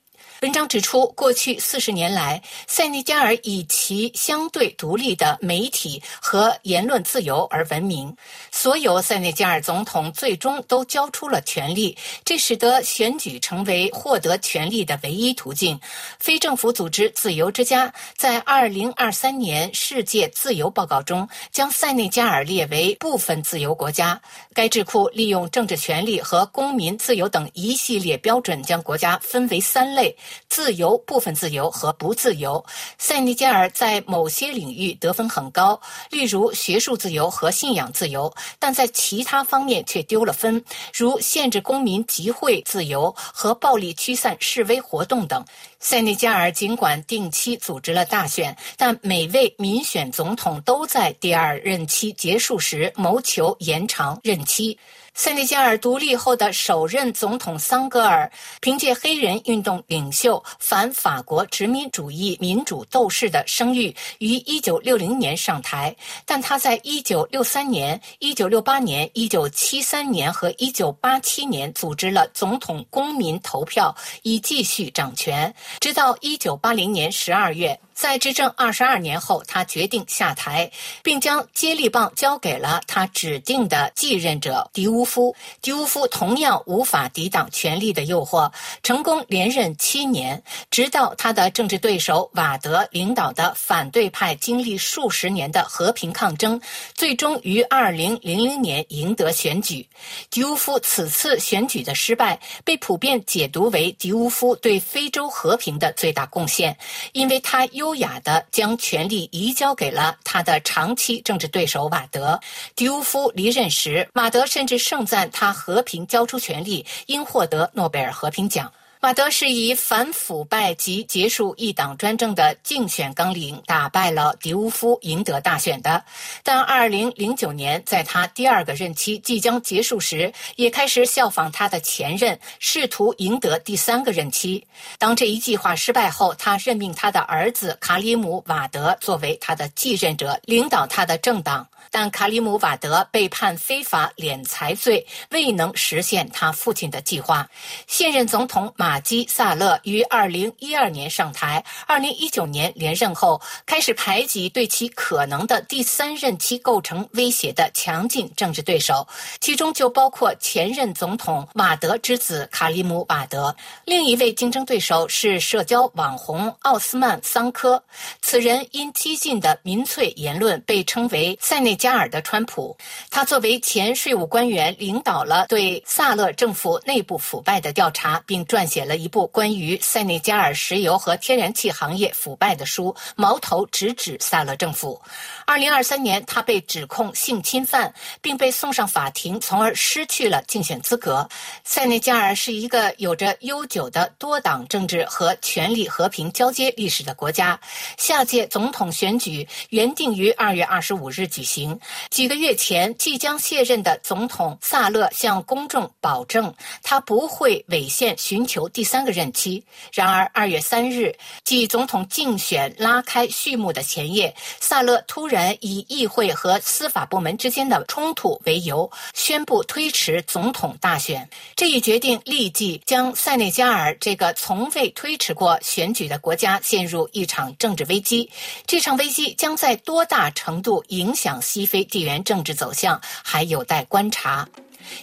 [0.43, 8.17] 文章指出，过去四十年来，塞内加尔以其相对独立的媒体和言论自由而闻名。
[8.51, 15.79] 所有塞内加尔总统最终都交出了权力，这使得选举成为获得权力的唯一途径。
[16.19, 24.19] 非政府组织“自由之家”在二零二三年世界自由报告中将塞内加尔列为部分自由国家。
[24.55, 30.17] 该智库利用政治权利和公民自由等一系列标准，将国家分为三类。
[30.49, 32.65] 自由、部分自由和不自由。
[32.99, 40.65] 塞内加尔在某些领域得分很高，例如学术自由和信仰自由，但在其他方面却丢了分，
[40.95, 45.45] 如限制公民集会自由和暴力驱散示威活动等。
[45.79, 54.79] 塞内加尔尽管定期组织了大选，但每位民选总统都在第二任期结束时谋求延长任期。
[55.15, 65.95] 塞内加尔独立后的首任总统桑格尔，凭借黑人运动领袖、反法国殖民主义民主斗士的声誉，于1960年上台。
[66.25, 77.81] 但他在1963年、1968年、1973年和1987年组织了总统公民投票，以继续掌权，直到1980年12月。
[78.01, 80.71] 在执政二十二年后，他决定下台，
[81.03, 85.37] 并将接力棒交给了他指定的继任者迪乌夫。
[85.61, 88.51] 迪乌夫同样无法抵挡权力的诱惑，
[88.83, 96.59] 成功连任七年，直到他的政治对手瓦德领导的反对派经历数十年的和平抗争，
[96.95, 99.87] 最终于二零零零年赢得选举。
[100.31, 106.75] 迪乌夫此次选举的失败被普遍解读为迪乌夫对非洲和平的最大贡献，
[107.13, 107.90] 因为他优。
[107.91, 112.39] 优雅的将权力移交给了他的长期政治对手瓦德。
[112.77, 118.73] 迪乌夫离任时，马德甚至盛赞他和平交出权力，应获得诺贝尔和平奖。
[119.01, 126.05] 瓦德是以反腐败及结束一党专政的竞选纲领打败了迪乌夫，赢得大选的。
[126.43, 134.67] 但2009年，在他第二个任期即将结束时，也开始效仿他的前任，试图赢得第三个任期。
[134.99, 141.67] 当这一计划失败后，他任命他的儿子卡里姆·瓦德作为他的继任者，领导他的政党。
[141.91, 147.49] 但卡里姆瓦德被判非法敛财罪，未能实现他父亲的计划。
[147.89, 159.07] 现任总统马基萨勒于二零一二年上台，二零一九年连任后，开始排挤对其可能的第三任期构成威胁的强劲政治对手，
[159.41, 163.55] 其中就包括前任总统瓦德之子卡里姆瓦德。
[163.85, 167.83] 另一位竞争对手是社交网红奥斯曼桑科，
[168.23, 171.80] 此人因激进的民粹言论被称为塞内。
[171.81, 172.77] 加尔的川普，
[173.11, 185.01] 他作为前税务官员，领导了对萨勒政府内部腐败的调查，并撰写了一部关于塞内加尔石油和天然气行业腐败的书，矛头直指萨勒政府。
[185.47, 191.27] 二零二三年，他被指控性侵犯，并被送上法庭，从而失去了竞选资格。
[191.65, 197.59] 塞内加尔是一个有着悠久的多党政治和权力和平交接历史的国家。
[197.97, 201.70] 下届总统选举原定于二月二十五日举行。
[202.11, 209.63] 几个月前，即将卸任的总统萨勒向公众保证，他不会违宪寻求第三个任期。
[209.93, 221.29] 然而，二月三日，即总统竞选拉开序幕的前夜，萨勒突然以议会和司法部门之间的冲突为由，宣布推迟总统大选。
[221.57, 228.31] 这一决定立即将塞内加尔这个从未推迟过选举的国家陷入一场政治危机。
[228.67, 231.60] 这场危机将在多大程度影响西？
[231.61, 234.49] 西非地缘政治走向还有待观察。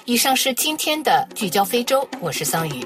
[0.06, 2.84] 以上是今天的聚焦非洲，我是桑宇。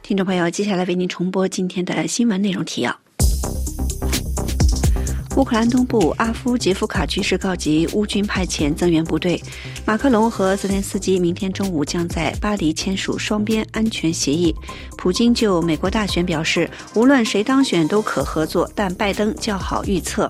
[0.00, 2.96] 听众朋友，接下来为您重播今天的新闻内容提要。
[5.38, 9.40] 乌克兰东部阿夫杰夫卡局势告急，乌军派遣增援部队。
[9.86, 14.52] 马克龙和泽连斯基明天中午将在巴黎签署双边安全协议。
[14.96, 20.28] 普京就美国大选表示，无论谁当选都可合作，但拜登较好预测。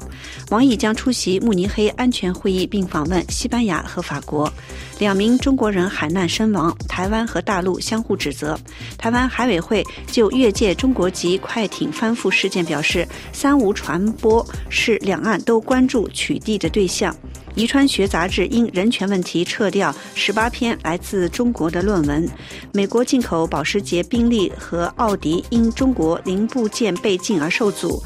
[0.51, 4.53] 王毅将出席慕尼黑安全会议，并访问西班牙和法国。
[4.99, 8.59] 两名中国人海难身亡，台湾和大陆相互指责。
[8.99, 17.15] 台湾海委会就越界中国籍快艇翻覆事件表示，三无传播是 两岸都关注取缔的对象。
[17.55, 22.29] 遗传学杂志因人权问题撤掉十八篇来自中国的论文。
[22.73, 28.01] 美国进口保时捷、宾利和奥迪因中国零部件被禁而受阻。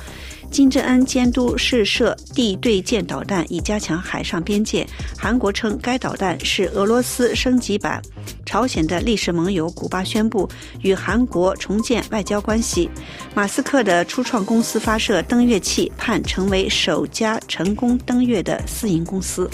[0.52, 4.86] 金正恩监督试射地对舰导弹，以加强海上边界。
[5.18, 8.02] 韩国称该导弹是俄罗斯升级版。
[8.44, 10.46] 朝鲜的历史盟友古巴宣布
[10.82, 12.90] 与韩国重建外交关系。
[13.34, 19.48] 马斯克的初创公司发射登月器，盼成为首家成功登月的私营公司。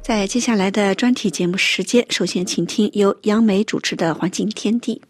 [0.00, 5.02] 在接下来的专题节目时间，首先请听由杨梅主持的《环境天地》。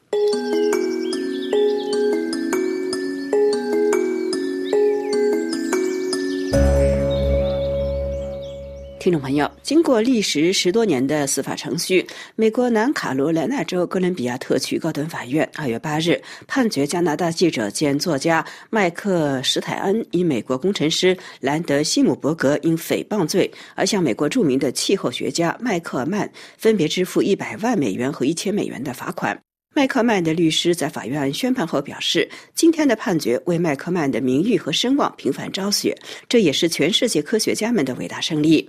[9.07, 29.41] 听众朋友，经过历时十多年的司法程序，美国南卡罗来纳州哥伦比亚特区高等法院二月八日判决加拿大记者兼作家麦克史泰恩以美国工程师兰德西姆伯格因诽谤罪而向美国著名的气候学家麦克曼分别支付一百万美元和一千美元的罚款。
[29.73, 35.97] 麦克曼的律师在法院宣判后表示，今天的判决为麦克曼的名誉和声望平反昭雪，
[36.29, 38.69] 这也是全世界科学家们的伟大胜利。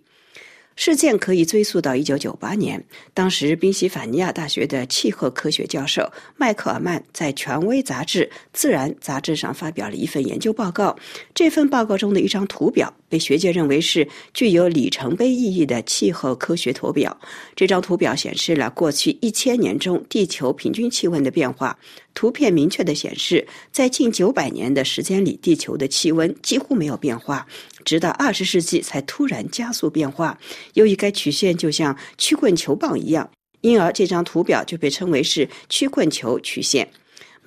[0.77, 2.81] 事件可以追溯到一九九八年，
[3.13, 10.95] 当时宾夕法尼亚大学的气候科学教授迈克尔曼在权威杂志《自然》杂志上发表了一份研究报告。
[11.33, 17.17] 这份报告中的一张图表被学界认为是具有里程碑意义的气候科学图表。
[17.55, 21.77] 这张图表显示了过去一千年中地球平均气温的变化。
[22.13, 27.45] 图片明确的显示，在近九百年的时间里，地球的气温几乎没有变化，
[27.85, 30.37] 直到二十世纪才突然加速变化。
[30.73, 33.29] 由于该曲线就像曲棍球棒一样，
[33.61, 36.89] 因而这张图表就被称为是曲棍球曲线。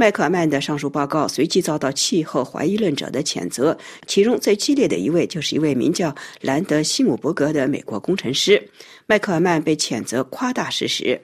[0.00, 3.76] 麦克尔曼的上述报告随即遭到气候怀疑论者的谴责，
[4.06, 8.66] 其中最激烈的一位就是一位名叫兰德西姆伯格的美国工程师。
[9.10, 11.20] 麦克尔曼被谴责夸大事实。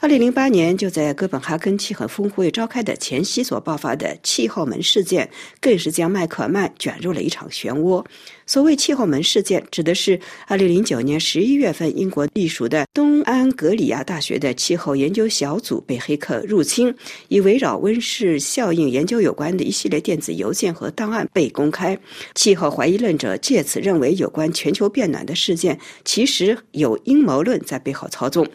[0.00, 5.28] 二零零八年，就在哥本哈根气候峰会召开的前夕所爆发的气候门事件，
[5.60, 8.02] 更是将麦克尔曼卷入了一场漩涡。
[8.46, 16.94] 所谓气候门事件，指的是二零零九年十一月份，英国隶属的东安格里亚大学的气候研究小组被黑客入侵，
[17.28, 21.98] 以围绕温室效应研究有关的一系列电子邮件和档案被公开。
[22.34, 28.46] 气候怀疑论者借此认为，有关全球变暖的事件其实有阴谋论在背后操纵。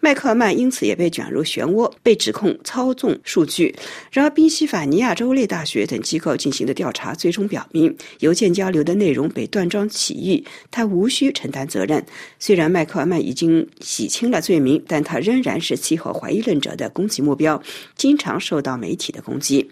[0.00, 3.74] 麦克尔曼因此也被卷入漩涡，被指控操纵数据。
[4.10, 12.04] 然而，宾夕法尼亚州立大学等机构进行的调查最终表明，邮件交流的内容被断章取义，他无需承担责任。
[12.38, 17.60] 虽然麦克尔曼已经洗清了罪名，但他仍然是气候怀疑论者的攻击目标，
[17.96, 19.70] 经常受到媒体的攻击。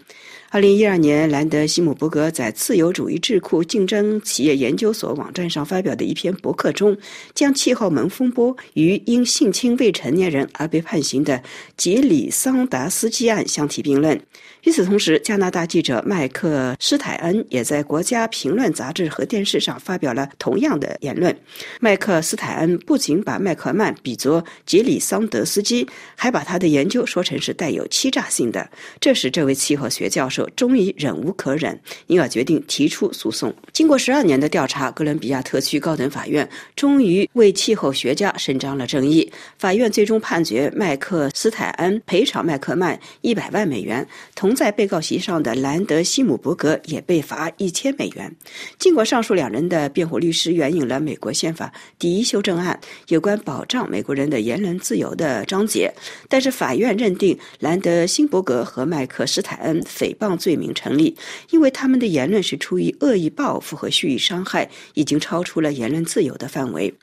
[0.53, 6.95] 二零一二年，兰德西姆伯格在自由主义智库竞争企业研究所网站上发表的一篇博客中，
[7.33, 11.41] 将气候门风波与因性侵未成年人而被判刑的
[11.75, 14.21] 杰里桑达斯基案相提并论。
[14.61, 21.35] 与此同时，加拿大记者麦克施泰恩也在《国家评论》杂志和电视上发表了同样的言论。
[21.79, 28.69] 麦克斯泰恩不仅把麦克曼比作杰里桑德斯基，还把他的研究说成是带有欺诈性的，
[29.01, 31.77] 这使这位气候学教授终于忍无可忍，
[32.07, 33.53] 因而决定提出诉讼。
[33.73, 39.29] 经过十二年的调查，哥伦比亚特区高等法院终于为气候学家伸张了正义。
[39.57, 44.53] 法院最终判决麦克斯泰恩赔偿麦克曼一百万美元，同。
[44.53, 48.31] 在被告席上的兰德西姆伯格也被罚一千美元。
[48.77, 55.91] 尽管上述两人的辩护律师援引了美国宪法第一修正案有关保障美国人的言论自由的章节，
[56.29, 61.15] 但是法院认定兰德辛伯格和麦克斯泰恩诽谤罪名成立，
[61.49, 66.93] 因为他们的言论是出于恶意报复和蓄意伤害，已经超出了言论自由的范围。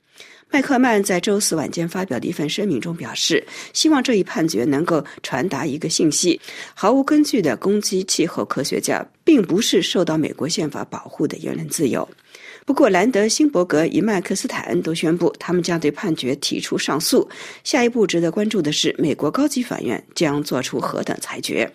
[0.53, 6.41] 麦克曼在周四晚间发表的一份声明中表示，希望这一判决能够传达一个信息：
[6.75, 12.09] 毫无根据的攻击气候科学家，并不是受到美国宪法保护的言论自由。
[12.67, 17.31] 不过，兰德、辛伯格与麦克斯坦恩都宣布，他们将对判决提出上诉。
[17.63, 21.71] 下一步值得关注的是，美国高级法院将做出何等裁决。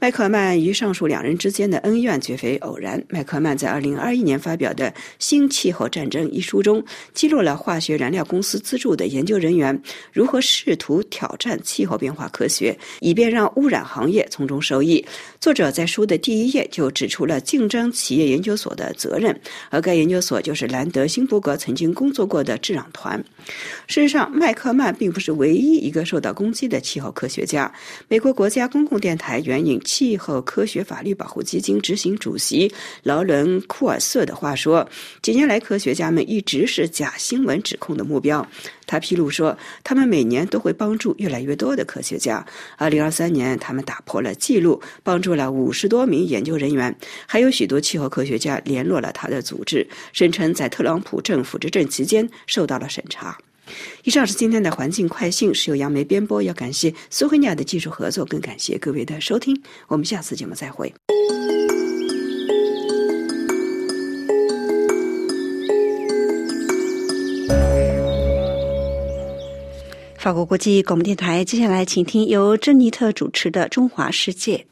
[0.00, 3.02] 麦克曼与上述两人之间的恩怨绝非偶然。
[3.08, 4.88] 麦克曼在2021年发表的
[5.18, 6.84] 《新气候战争》一书中，
[7.14, 9.76] 记录了化学燃料公司资助的研究人员
[10.12, 15.04] 如何试图挑战气候变化科学，以便让污染行业从中受益。
[15.40, 19.36] 作者在书的第一页就指出了竞争企业研究所的责任，
[19.68, 23.18] 而该研究所就是兰德辛伯格曾经工作过的智囊团。
[23.88, 27.72] 事实上，麦克曼并不是唯一一个受到攻击的气候科学家。
[28.06, 29.76] 美国国家公共电台援引。
[29.88, 32.70] 气候科学法律保护基金执行主席
[33.04, 34.86] 劳伦·库尔瑟的话说
[35.22, 38.46] ：“几年来，科学家们一直是假新闻指控的目标。”
[38.86, 42.44] 他披露说，他们每年都会帮助越来越多的科学家。
[42.78, 46.94] 2023年，他们打破了记录，帮助了五十多名研究人员，
[47.26, 53.38] 还有许多气候科学家联络了他的组织，声称在特朗普政府执政期间受到了审查。
[54.04, 56.42] 以上是今天的环境快讯，是由杨梅编播。
[56.42, 59.60] 要感谢苏菲尼亚的技术合作，更感谢各位的收听。
[59.86, 60.92] 我们下次节目再会。
[70.16, 74.66] 法国国际广播电台，接下来请听由珍妮特主持的《中华世界》。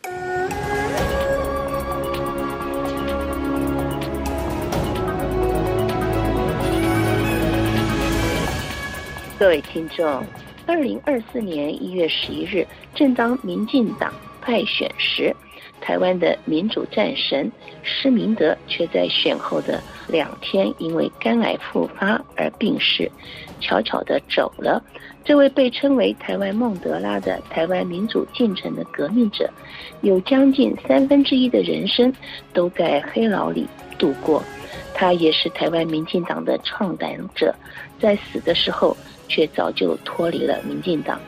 [9.39, 10.25] 各位听众，
[10.67, 14.11] 二零二四年一月十一日，正当民进党
[14.41, 15.31] 派选时，
[15.79, 19.79] 台湾的民主战神施明德却在选后的
[20.09, 23.13] 两天因为肝癌复发而病逝，
[23.61, 24.83] 悄悄地走了。
[25.23, 29.51] 这位被称为台湾孟德拉的台湾民主进程的革命者，
[30.01, 32.11] 有将近三分之一的人生
[32.55, 33.67] 都在黑牢里
[33.99, 34.43] 度过。
[34.95, 37.55] 他也是台湾民进党的创党者，
[38.01, 38.97] 在死的时候
[39.29, 41.21] 却早就脱离了民进党。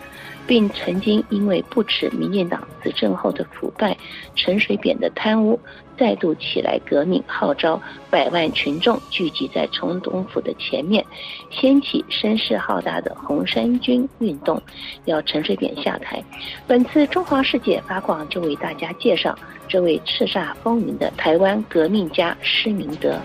[0.46, 3.94] 并曾经因为不耻民进党执政后的腐败、
[4.34, 5.60] 陈水扁的贪污，
[5.98, 7.78] 再度起来革命，号召
[8.08, 11.04] 百万群众聚集在总统府的前面，
[11.50, 14.58] 掀起声势浩大的红衫军运动，
[15.04, 16.24] 要陈水扁下台。
[16.66, 19.38] 本次中华世界发广就为大家介绍
[19.68, 23.20] 这位叱咤风云的台湾革命家施明德。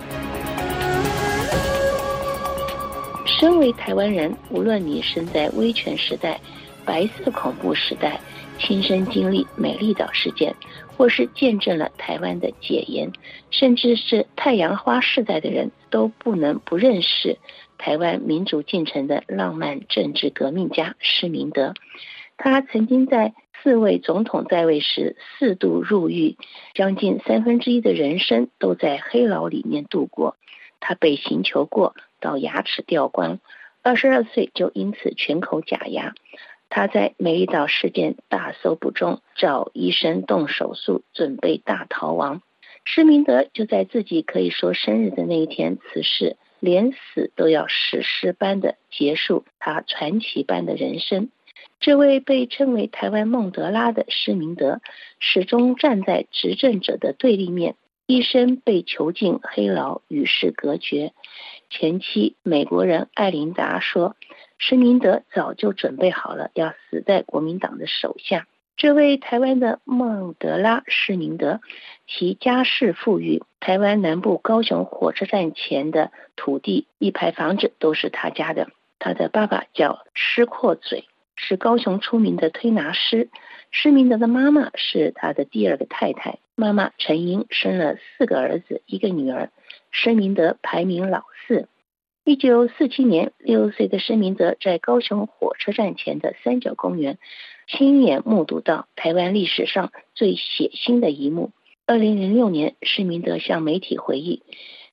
[3.43, 6.39] 身为台湾人，无论你身在威权时代。
[6.85, 8.17] 白色恐怖时代，
[8.57, 10.55] 亲身经历美丽岛事件，
[10.95, 13.11] 或是见证了台湾的解严，
[13.51, 17.37] 甚至是太阳花世代的人，都不能不认识
[17.77, 21.73] 台湾民主进程的浪漫政治革命家施明德。
[22.37, 26.37] 他曾经在四位总统在位时四度入狱，
[26.73, 30.37] 将近三分之一的人生都在黑牢里面度过。
[30.79, 33.39] 他被刑求过，到牙齿掉光，
[33.81, 36.13] 二十二岁就因此全口假牙。
[36.69, 42.41] 他在美丽岛事件大搜捕中找医生动手术，准备大逃亡。
[42.85, 51.29] 施明德就在自己可以说生日的那一天辞世，连死都要史诗般的结束他传奇般的人生。
[51.79, 54.79] 这位被称为台湾孟德拉的施明德，
[55.19, 57.75] 始终站在执政者的对立面，
[58.05, 61.13] 一生被囚禁黑牢，与世隔绝。
[61.69, 64.15] 前妻美国人艾琳达说。
[64.59, 68.47] 施明德早就准备好了，要死在国民党的手下。
[68.77, 71.59] 这位台湾的孟德拉施明德，
[72.07, 78.69] 其家世富裕，台湾南部高雄火车站前的土地一排房子都是他家的。
[78.99, 83.27] 他的爸爸叫施阔嘴，是高雄出名的推拿师。
[83.69, 89.49] 施明德的妈妈是他的第二个太太，妈妈陈英生了四个儿子，一个女儿。
[89.89, 91.67] 施明德排名老四。
[92.23, 97.17] 一九四七年，六岁的施明德在高雄火车站前的三角公园，
[97.67, 101.51] 亲眼目睹到台湾历史上最血腥的一幕。
[101.85, 104.43] 二零零六年，施明德向媒体回忆，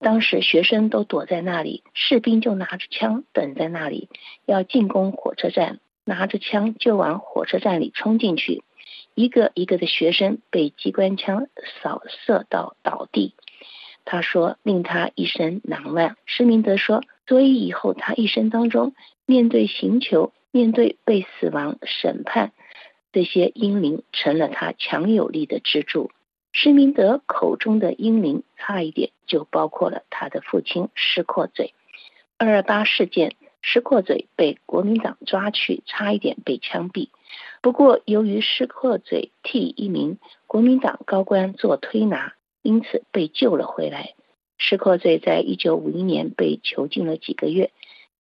[0.00, 4.08] 当时学生都躲在那里，士兵就拿着枪等在那里，
[4.44, 8.64] 要进攻火车站，拿着枪就往火车站里冲进去，
[9.20, 11.48] 一个一个的学生被机关枪
[11.82, 13.34] 扫射到倒地。
[14.06, 16.16] 他说，令他一生难忘。
[16.24, 17.02] 施明德说。
[17.26, 18.92] 所以以后他一生当中，
[19.24, 22.50] 面对刑求，面对被死亡审判，
[23.12, 26.10] 这些英灵成了他强有力的支柱。
[26.52, 31.72] 施明德口中的英灵，差一点就包括了他的父亲施阔嘴。
[32.36, 37.08] 二二八事件，施阔嘴被国民党抓去，差一点被枪毙。
[37.62, 44.14] 不过由于施阔嘴替一名国民党高官做推拿，因此被救了回来。
[44.58, 47.70] 施阔嘴在一九五一年被囚禁了几个月，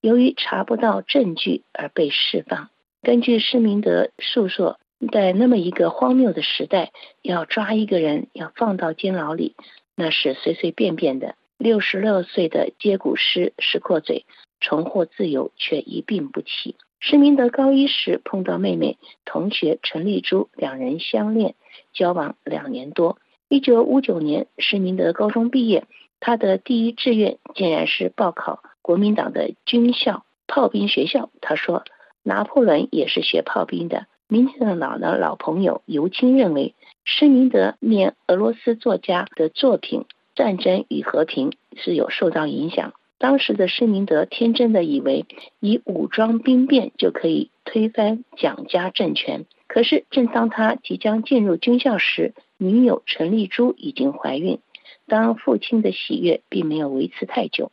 [0.00, 2.70] 由于查不到证据而被释放。
[3.02, 4.78] 根据施明德述说，
[5.10, 9.56] 在那么一个荒谬的时代，要抓一个人要放到监牢里，
[9.94, 11.34] 那是随随便便的。
[11.58, 14.24] 六十六岁的接骨师施阔嘴
[14.60, 16.76] 重获自由，却一病不起。
[17.00, 21.54] 施明德高一时碰到妹妹同学陈丽珠，两人相恋，
[21.94, 23.18] 交往两年多。
[23.48, 25.84] 一九五九年，施明德高中毕业。
[26.20, 31.30] 他的第一志愿竟然是报考国民党的军校炮兵学校。
[31.40, 31.82] 他说，
[32.22, 34.06] 拿破仑也是学炮兵的。
[34.28, 40.02] 民进党的老朋友尤青认为，施明德念俄罗斯作家的作品
[40.34, 41.50] 《战争与和平》
[41.82, 42.92] 是有受到影响。
[43.20, 45.26] 当时的施明德天真的以为，
[45.60, 49.44] 以武装兵变就可以推翻蒋家政权。
[49.66, 54.58] 可是，正当他即将进入军校时，女友陈丽珠已经怀孕。
[55.06, 57.70] 当父亲的喜悦并没有维持太久。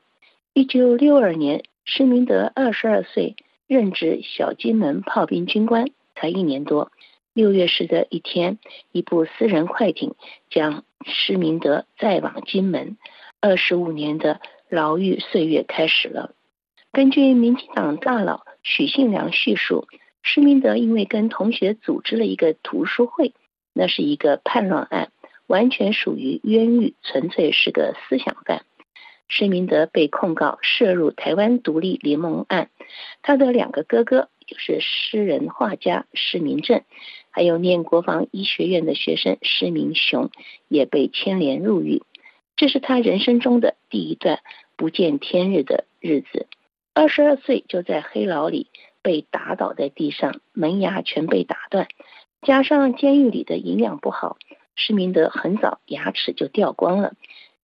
[0.54, 3.38] 一九六二年，施明德二十二岁，
[3.68, 6.92] 任职小金门炮兵军官，才一年多。
[7.34, 8.58] 六月时的一天，
[8.92, 10.14] 一部私人快艇
[10.50, 12.98] 将施明德载往金门。
[13.40, 16.34] 二十五年的牢狱岁月开始了。
[16.92, 19.88] 根据民进党大佬许信良叙述，
[20.24, 23.34] 施明德因为跟同学组织了一个图书会，
[23.74, 25.12] 那是一个叛乱案。
[25.48, 28.66] 完全属于冤狱，纯粹是个思想犯。
[29.30, 32.70] 施明德被控告涉入台湾独立联盟案，
[33.22, 36.82] 他的两个哥哥就是诗人画家施明正，
[37.32, 40.32] 还有念国防医学院的学生施明雄，
[40.68, 42.02] 也被牵连入狱。
[42.58, 44.40] 这是他人生中的第一段
[44.76, 46.48] 不见天日的日子。
[46.94, 48.68] 二十二岁就在黑牢里
[49.04, 51.88] 被打倒在地上，门牙全被打断，
[52.42, 54.38] 加上监狱里的营养不好，
[54.76, 57.14] 施明德很早牙齿就掉光了，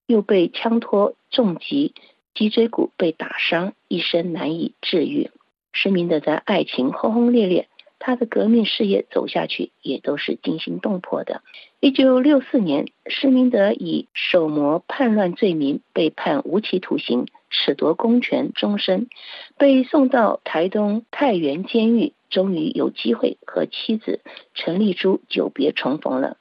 [0.06, 1.96] 又被枪托重击，
[2.36, 5.32] 脊椎骨被打伤，一生难以治愈。
[5.72, 7.68] 施明德在爱情轰轰烈烈。
[8.06, 11.42] 他的革命事业走下去也都是惊心动魄的。
[11.80, 19.08] 一九六四年，施明德以手谋叛乱罪名被判无期徒刑，褫夺公权终身，
[19.58, 24.20] 被送到台东太原监狱，终于有机会和妻子
[24.54, 26.36] 陈丽珠久别重逢了。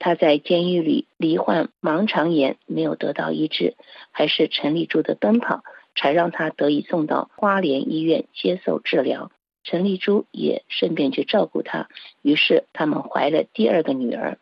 [0.00, 3.76] 他在监狱里罹患盲肠炎，没有得到医治，
[4.10, 5.62] 还是陈丽珠的奔跑，
[5.94, 9.30] 才让他得以送到花莲医院接受治疗。
[9.64, 11.88] 陈丽珠也顺便去照顾他，
[12.22, 14.38] 于是他们怀了第二个女儿。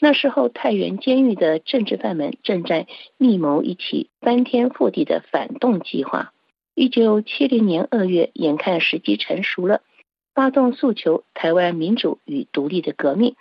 [0.00, 6.32] 那时候，太原监狱的政治犯们正在密谋一起翻天覆地的反动计划。
[6.74, 9.82] 一九七零年二月，眼看时机成熟了，
[10.34, 13.36] 发动诉求台湾民主与独立的革命。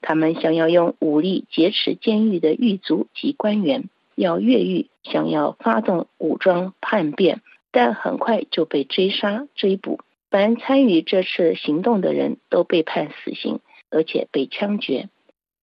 [0.00, 9.98] 他们想要用武力劫持监狱的狱卒及官员，要越狱，想要发动武装叛变，但很快就被追杀追捕。
[10.30, 13.60] 凡参与这次行动的人都被判死刑，
[13.90, 15.08] 而且被枪决。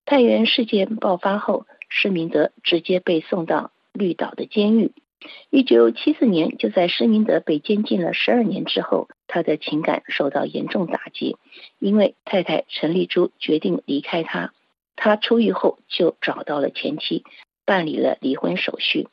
[0.04, 4.92] 太原事件爆发后，施明德直接被送到绿岛的监狱。
[5.50, 11.36] 一九七四年，就在施明德被监禁了十二年之后，他的情感受到严重打击，
[11.78, 14.52] 因为太太陈丽珠决定离开他。
[14.96, 17.24] 他出狱后就找到了前妻，
[17.64, 19.08] 办理了离婚手续。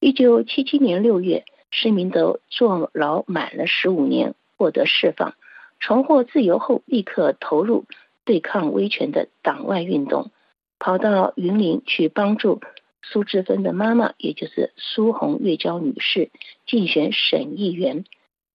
[0.00, 4.34] 一九七七年六月，施明德坐牢满了十五年。
[4.62, 5.34] 获得释放，
[5.80, 7.84] 重获自由后，立刻投入
[8.24, 10.30] 对抗威权的党外运动，
[10.78, 12.60] 跑到云林去帮助
[13.02, 16.30] 苏志芬的妈妈，也就是苏红月娇女士
[16.64, 18.04] 竞选省议员。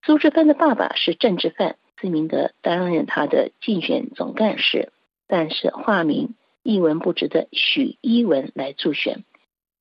[0.05, 4.93] 苏志芬的爸爸是政治犯，斯明德担任他的竞选总干事，
[5.28, 9.26] 但是化名一文不值的许一文来助选，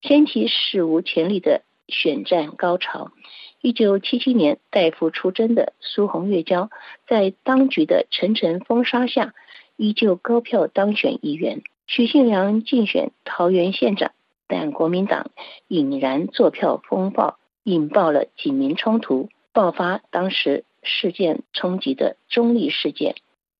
[0.02, 3.12] 掀起史无前例的选战高潮。
[3.66, 6.70] 一九七七年，代父出征的苏红月娇，
[7.08, 9.34] 在当局的层层封杀下，
[9.76, 11.62] 依旧高票当选议员。
[11.88, 14.12] 许信良竞选桃园县长，
[14.46, 15.32] 但国民党
[15.66, 23.16] 引燃坐票风暴，引爆了警民冲突，爆发当时事件冲击的中立事件。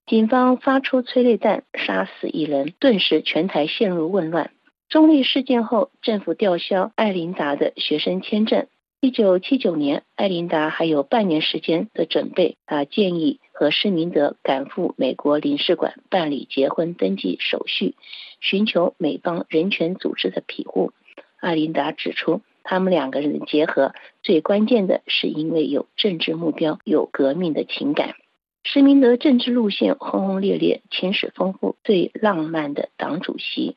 [0.06, 4.52] 警方发出催泪弹，杀死一人，顿时全台陷入混乱。
[4.88, 8.68] 中立事件后，政府吊销艾琳达的学生签证。
[9.06, 12.56] 一九七九年，艾琳达还有半年时间的准备。
[12.64, 17.94] 啊建议和施明德赶赴美国领事馆办理结婚登记手续，
[18.40, 20.90] 寻求美方人权组织的庇护。
[21.38, 23.94] 艾琳达指出，他们两个人的结合
[24.24, 28.16] 最关键的是因为有政治目标，有革命的情感。
[28.64, 33.76] 施明德政治路线轰轰烈烈，情史丰富，最浪漫的党主席。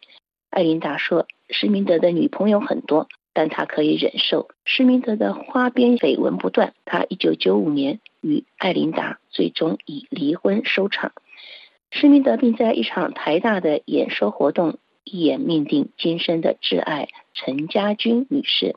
[0.50, 3.08] 艾琳达说，施明德的女朋友很多。
[3.40, 6.74] 但他可以忍受施明德的花边绯闻不断。
[6.84, 11.14] 他一九九五年与艾琳达最终以离婚收场。
[11.90, 18.76] 施明德并在一场台大的演说活动一眼命定今生的挚爱陈家军女士。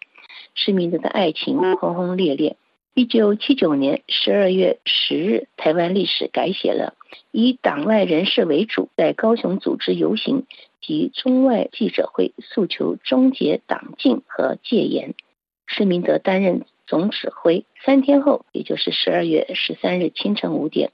[0.54, 2.56] 施明德的爱情轰轰烈烈。
[2.94, 6.94] 一九七九年十二月十日，台湾历史改写了，
[7.32, 10.44] 以党外人士为主，在高雄组织游行。
[10.82, 15.14] 及中外记者会诉求终结党禁和戒严，
[15.66, 17.64] 施明德担任总指挥。
[17.84, 20.90] 三天后，也就是十二月十三日清晨五点，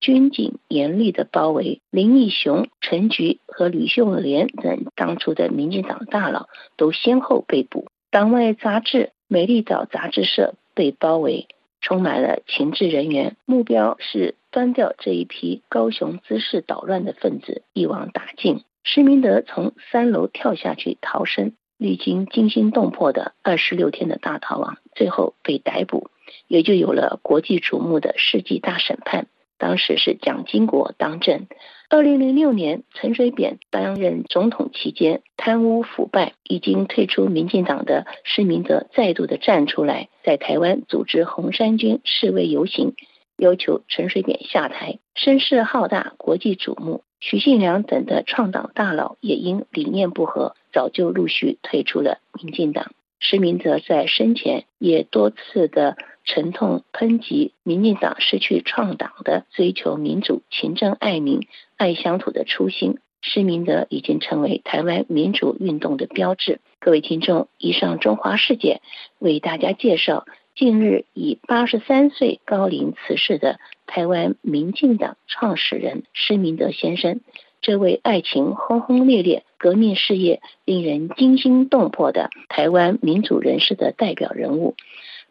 [0.00, 7.88] 军警严厉的包围林义雄、陈菊和吕秀莲等当初的民进党大佬，都先后被捕。
[8.10, 11.46] 党外杂志《美丽岛》杂志社被包围，
[11.80, 18.64] 充满了情治人员，目标是端掉这一批高雄滋事捣乱的分子，一网打尽。
[18.82, 26.10] 施明德从三楼跳下去逃生，历经惊心动魄的二十六天的大逃亡，最后被逮捕，
[26.48, 29.26] 也就有了国际瞩目的世纪大审判。
[29.58, 31.46] 当时是蒋经国当政。
[31.90, 42.94] 二零零六年，陈水扁担任总统期间贪污腐败，已经退出民进党的施明德再度的站出来，在台湾组织红衫军示威游行，
[43.40, 47.02] 要求陈水扁下台，声势浩大，国际瞩目。
[47.20, 52.92] 许信良等的创党大佬也因理念不合，早就陆续退出了民进党。
[53.18, 62.98] 施明德在生前也多次的沉痛抨击民进党失去创党的追求民主、勤政爱民、爱乡土的初心。
[63.22, 66.60] 施明德已经成为台湾民主运动的标志。
[66.78, 68.80] 各位听众，以上中华事件
[69.18, 70.24] 为大家介绍
[70.54, 77.20] 近日以八十三岁高龄辞世的台湾民进党创始人施明德先生。
[77.62, 84.74] 这位爱情轰轰烈烈、革命事业令人惊心动魄的台湾民主人士的代表人物。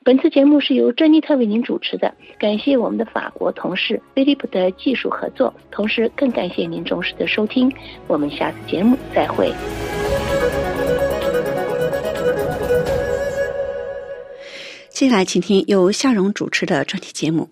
[0.04, 7.72] 本次节目是由珍妮特为您主持的，感谢我们的法国同事菲利普的技术合作，同时更感谢您忠实的收听。
[8.08, 9.52] 我们下次节目再会。
[15.00, 17.48] 接下来，请听由夏荣主持的专题节目。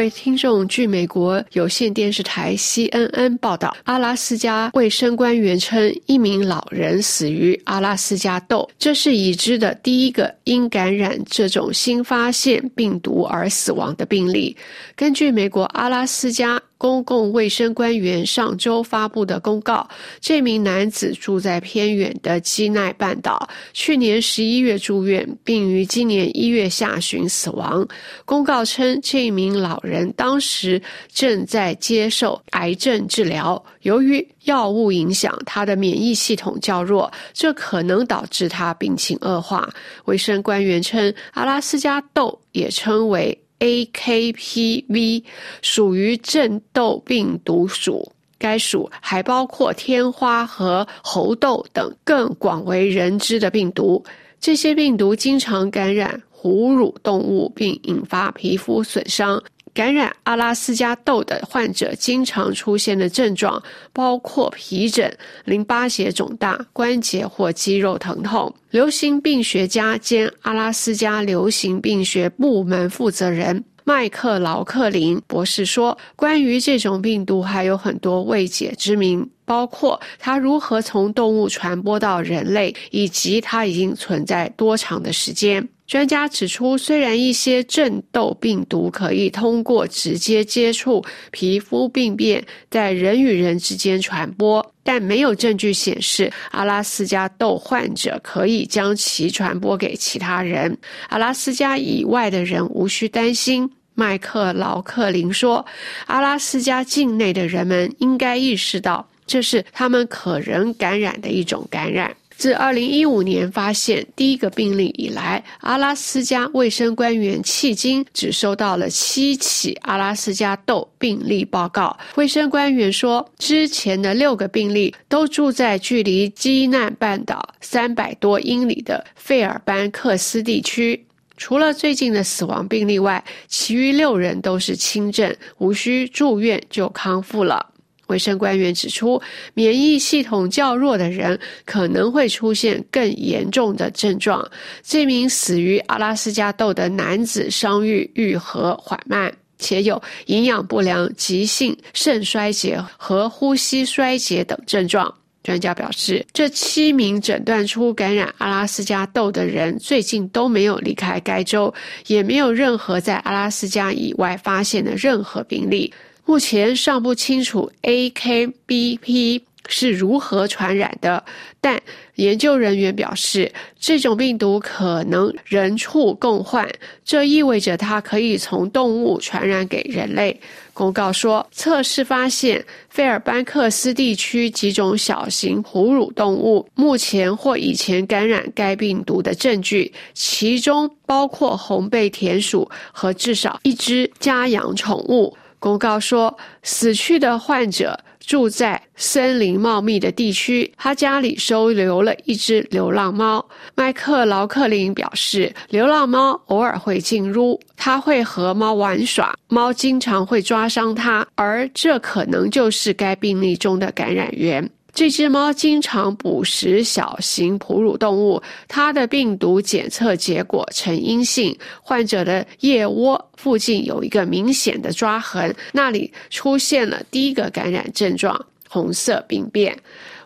[0.00, 14.56] 位听众，据美国有线电视台 CNN 报道，阿拉斯加卫生官员称，一名老人死于阿拉斯加痘，这是已知的第一个因感染这种新发现病毒而死亡的病例。
[14.96, 16.60] 根据美国阿拉斯加。
[16.80, 19.86] 公共卫生官员上周发布的公告，
[20.18, 27.86] 这名男子住在偏远的基奈半岛，去年十一月住院，并于今年一月下旬死亡。
[28.24, 30.80] 公告称，这名老人当时
[31.12, 39.68] 正在接受癌症治疗，由于药物影响，他的免疫系统较弱，这可能导致他病情恶化。
[40.06, 43.38] 卫生官员称，阿拉斯加豆也称为。
[43.60, 45.22] AKPV
[45.62, 54.04] 属于正痘病毒属，该属还包括天花和猴痘等更广为人知的病毒。
[54.40, 59.42] 这些病毒经常感染哺乳动物，并引发皮肤损伤。
[59.72, 63.62] 感染阿拉斯加痘的患者经常出现的症状
[63.92, 65.12] 包括皮疹、
[65.44, 68.52] 淋巴结肿大、关节或肌肉疼痛。
[68.70, 100.78] 流行病学家兼阿拉斯加流行病学部门负责人麦克劳克林博士说：“关于这种病毒还有很多未解之谜，包括它如何从动物传播到人类，以及它已经存在多长的时间。”专家指出，虽然一些正痘病毒可以通过直接接触皮肤病变在人与人之间传播，但没有证据显示阿拉斯加痘患者可以将其传播给其他人。
[101.08, 103.68] 阿拉斯加以外的人无需担心，
[104.00, 105.66] 麦克劳克林说
[106.08, 121.94] ：“阿拉斯加境内的人们应该意识到，这是他们可能感染的一种感染。”自2015年发现第一个病例以来，阿拉斯加卫生官员迄今只收到了七起阿拉斯加痘病例报告。
[122.14, 131.04] 卫生官员说，之前的六个病例都住在距离基难半岛三百多英里的费尔班克斯地区。
[131.40, 137.66] 除了最近的死亡病例外，其余六人都是轻症，无需住院就康复了。
[138.08, 139.20] 卫生官员指出，
[139.54, 144.46] 免疫系统较弱的人可能会出现更严重的症状。
[144.82, 155.14] 这名死于阿拉斯加豆的男子伤愈愈合缓慢，且有营养不良、急性肾衰竭和呼吸衰竭等症状。
[155.50, 161.74] 专家表示，这七名诊断出感染阿拉斯加豆的人最近都没有离开该州，
[162.06, 165.92] 也没有任何在阿拉斯加以外发现的任何病例。
[166.24, 171.24] 目前尚不清楚 AKBP 是如何传染的，
[171.60, 171.82] 但
[172.14, 176.68] 研究人员表示，这种病毒可能人畜共患，
[177.04, 180.40] 这意味着它可以从动物传染给人类。
[180.80, 195.36] 公告说，测试发现费尔班克斯地区几种小型哺乳动物目前或以前感染该病毒的证据，其中包括红背田鼠和至少一只家养宠物。
[195.58, 198.00] 公告说，死去的患者
[198.30, 203.44] 住在森林茂密的地区，他家里收留了一只流浪猫。
[203.74, 214.70] 麦克劳克林表示，流浪猫偶尔会进入，他会和猫玩耍，猫经常会抓伤他，而这可能就是该病例中的感染源。
[214.92, 221.56] 这只猫经常捕食小型哺乳动物，它的病毒检测结果呈阴性。
[221.80, 229.76] 患者的腋窝附近有一个明显的抓痕，那里出现了第一个感染症状——红色病变。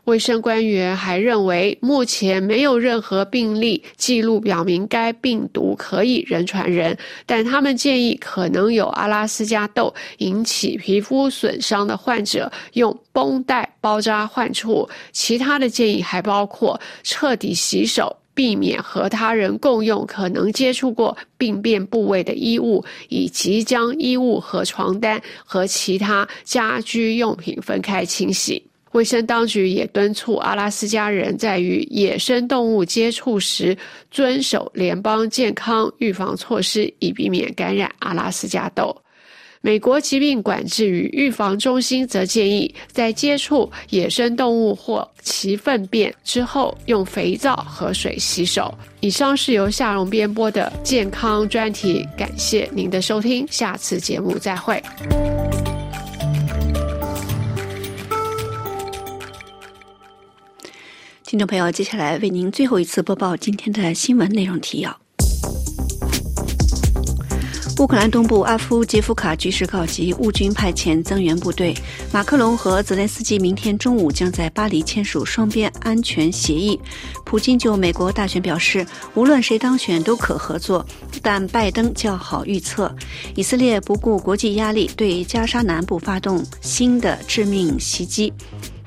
[0.05, 6.97] 卫生官员还认为，目前没有任何病例记录表明该病毒可以人传人，
[7.27, 14.89] 但他们建议可能有阿拉斯加豆引起皮肤损伤的患者用绷带包扎患处。
[15.13, 18.17] 其他的建议还包括彻底洗手。
[18.37, 28.65] 避免和他人共用可能接触过病变部位的衣物，以及将衣物和床单和其他家居用品分开清洗。
[28.95, 33.77] 卫生当局也敦促阿拉斯加人在与野生动物接触时
[34.09, 38.97] 遵守联邦健康预防措施，以避免感染阿拉斯加豆。
[39.61, 48.73] 美国疾病管制与预防中心则建议，在接触野生动物或其粪便之后，用肥皂和水洗手。
[49.01, 54.81] 以上是由夏荣编播的健康专题，感谢您的收听，下次节目再会。
[61.35, 65.01] 听众朋友，接下来为您最后一次播报今天的新闻内容提要。
[67.81, 71.75] 乌克兰东部阿夫杰夫卡局势告急，乌军派遣增援部队。
[72.13, 76.79] 马克龙和泽连斯基明天中午将在巴黎签署双边安全协议。
[77.25, 80.87] 普京就美国大选表示，无论谁当选都可合作，
[81.21, 82.95] 但拜登较好预测。
[83.35, 88.33] 以色列不顾国际压力，对加沙南部发动新的致命袭击。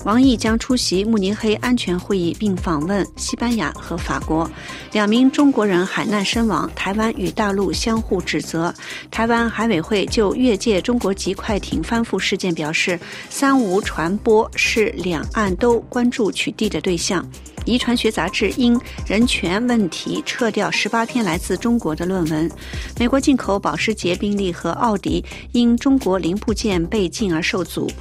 [0.05, 4.49] 王毅将出席慕尼黑安全会议，并访问西班牙和法国。
[4.93, 8.73] 两名中国人海难身亡，台湾与大陆相互指责。
[9.11, 12.97] 台湾海委会就越界中国籍快艇翻覆事件表示，
[13.29, 17.27] 三无传播是两岸都关注取缔的对象。
[17.65, 22.49] 遗传学杂志因人权问题撤掉十八篇来自中国的论文。
[22.97, 27.91] 美国进口保时捷、宾利和奥迪因中国零部件被禁而受阻。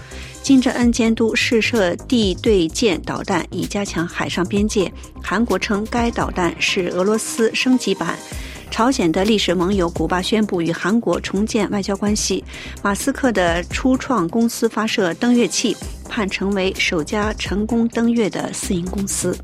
[0.46, 4.92] 金正恩监督试射地对舰导弹，以加强海上边界。
[5.20, 8.16] 韩国称该导弹是俄罗斯升级版。
[8.70, 12.44] 朝鲜的历史盟友古巴宣布与韩国重建外交关系。
[12.80, 15.76] 马斯克的初创公司发射登月器，
[16.08, 19.36] 盼成为首家成功登月的私营公司。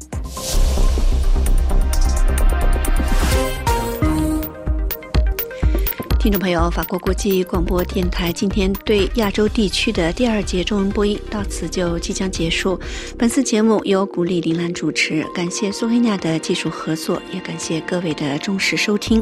[6.22, 12.78] 听众朋友，法国国际广播电台今天对亚洲地区的第二节中文播音到此就即将结束。
[13.18, 19.20] 本次节目由古丽琳兰主持，感谢苏菲娜的技术合作，也感谢各位的忠实收听。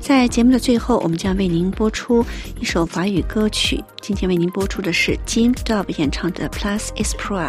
[0.00, 2.24] 在节目的最后，我们将为您播出
[2.58, 3.84] 一首法语歌曲。
[4.00, 7.48] 今天为您播出的是 Jim Dob 演唱的《Plus Espoir》。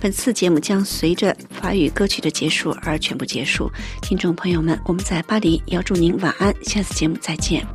[0.00, 3.70] 本次节目将随着法语歌曲的结束而全部结束。
[4.00, 7.66] 听众朋友们，我们在巴黎要祝您晚安，下次节目再见。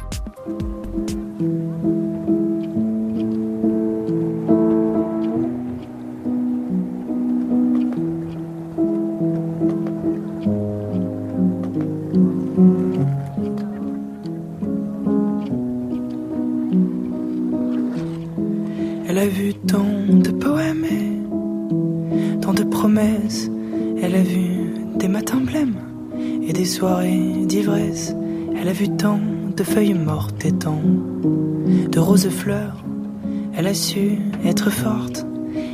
[33.58, 35.26] Elle a su être forte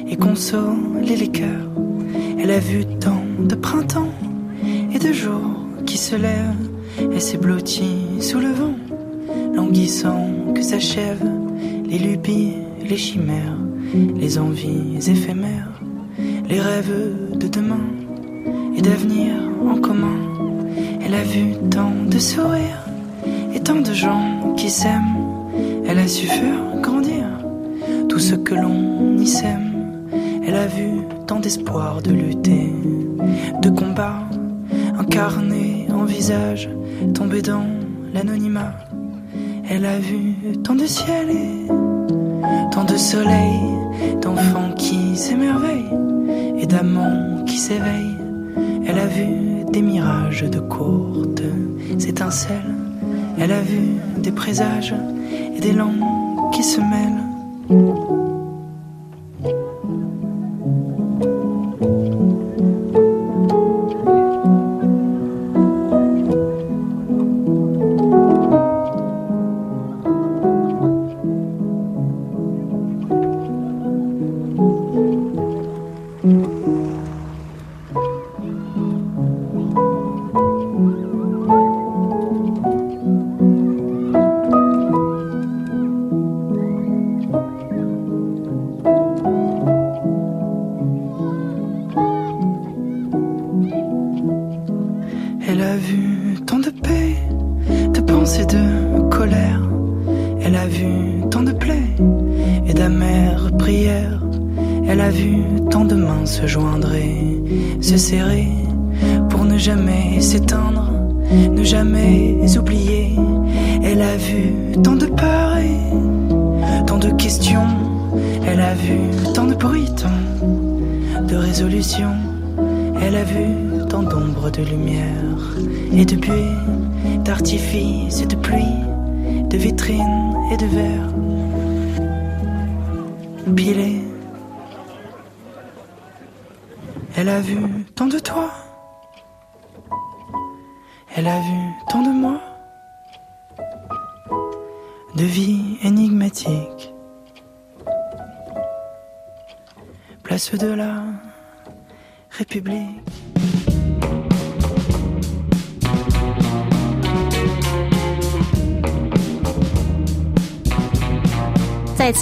[0.08, 1.70] et consoler les cœurs.
[2.40, 4.14] Elle a vu tant de printemps
[4.94, 5.56] et de jours
[5.86, 6.70] qui se lèvent.
[7.00, 8.76] Elle s'est blottie sous le vent,
[9.54, 11.30] languissant que s'achèvent
[11.86, 12.54] les lubies,
[12.84, 13.58] les chimères,
[14.16, 15.80] les envies éphémères,
[16.50, 17.86] les rêves de demain
[18.76, 19.34] et d'avenir
[19.70, 20.18] en commun.
[21.06, 22.86] Elle a vu tant de sourires
[23.54, 25.23] et tant de gens qui s'aiment.
[25.86, 27.26] Elle a su faire grandir
[28.10, 30.08] tout ce que l'on y sème.
[30.46, 30.90] Elle a vu
[31.28, 32.74] tant d'espoir de lutter,
[33.62, 34.20] de combat,
[34.98, 36.70] incarné en visage,
[37.14, 37.66] tomber dans
[38.14, 38.74] l'anonymat.
[39.70, 41.68] Elle a vu tant de ciel et
[42.72, 43.60] tant de soleil,
[44.22, 45.98] d'enfants qui s'émerveillent
[46.60, 48.18] et d'amants qui s'éveillent.
[48.86, 51.44] Elle a vu des mirages de courtes
[52.08, 52.76] étincelles
[53.40, 54.94] elle a vu des présages
[55.64, 55.93] d'élan
[56.51, 58.23] qui se mêlent.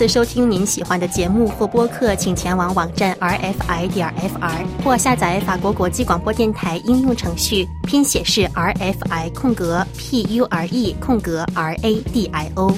[0.08, 12.26] 收听您喜欢的节目或播客，请前往网站 rfi 点 fr 或下载法国国际广播电台应用程序，拼写是 rfi 空格 p u r e 空格 r a d
[12.34, 12.76] i o。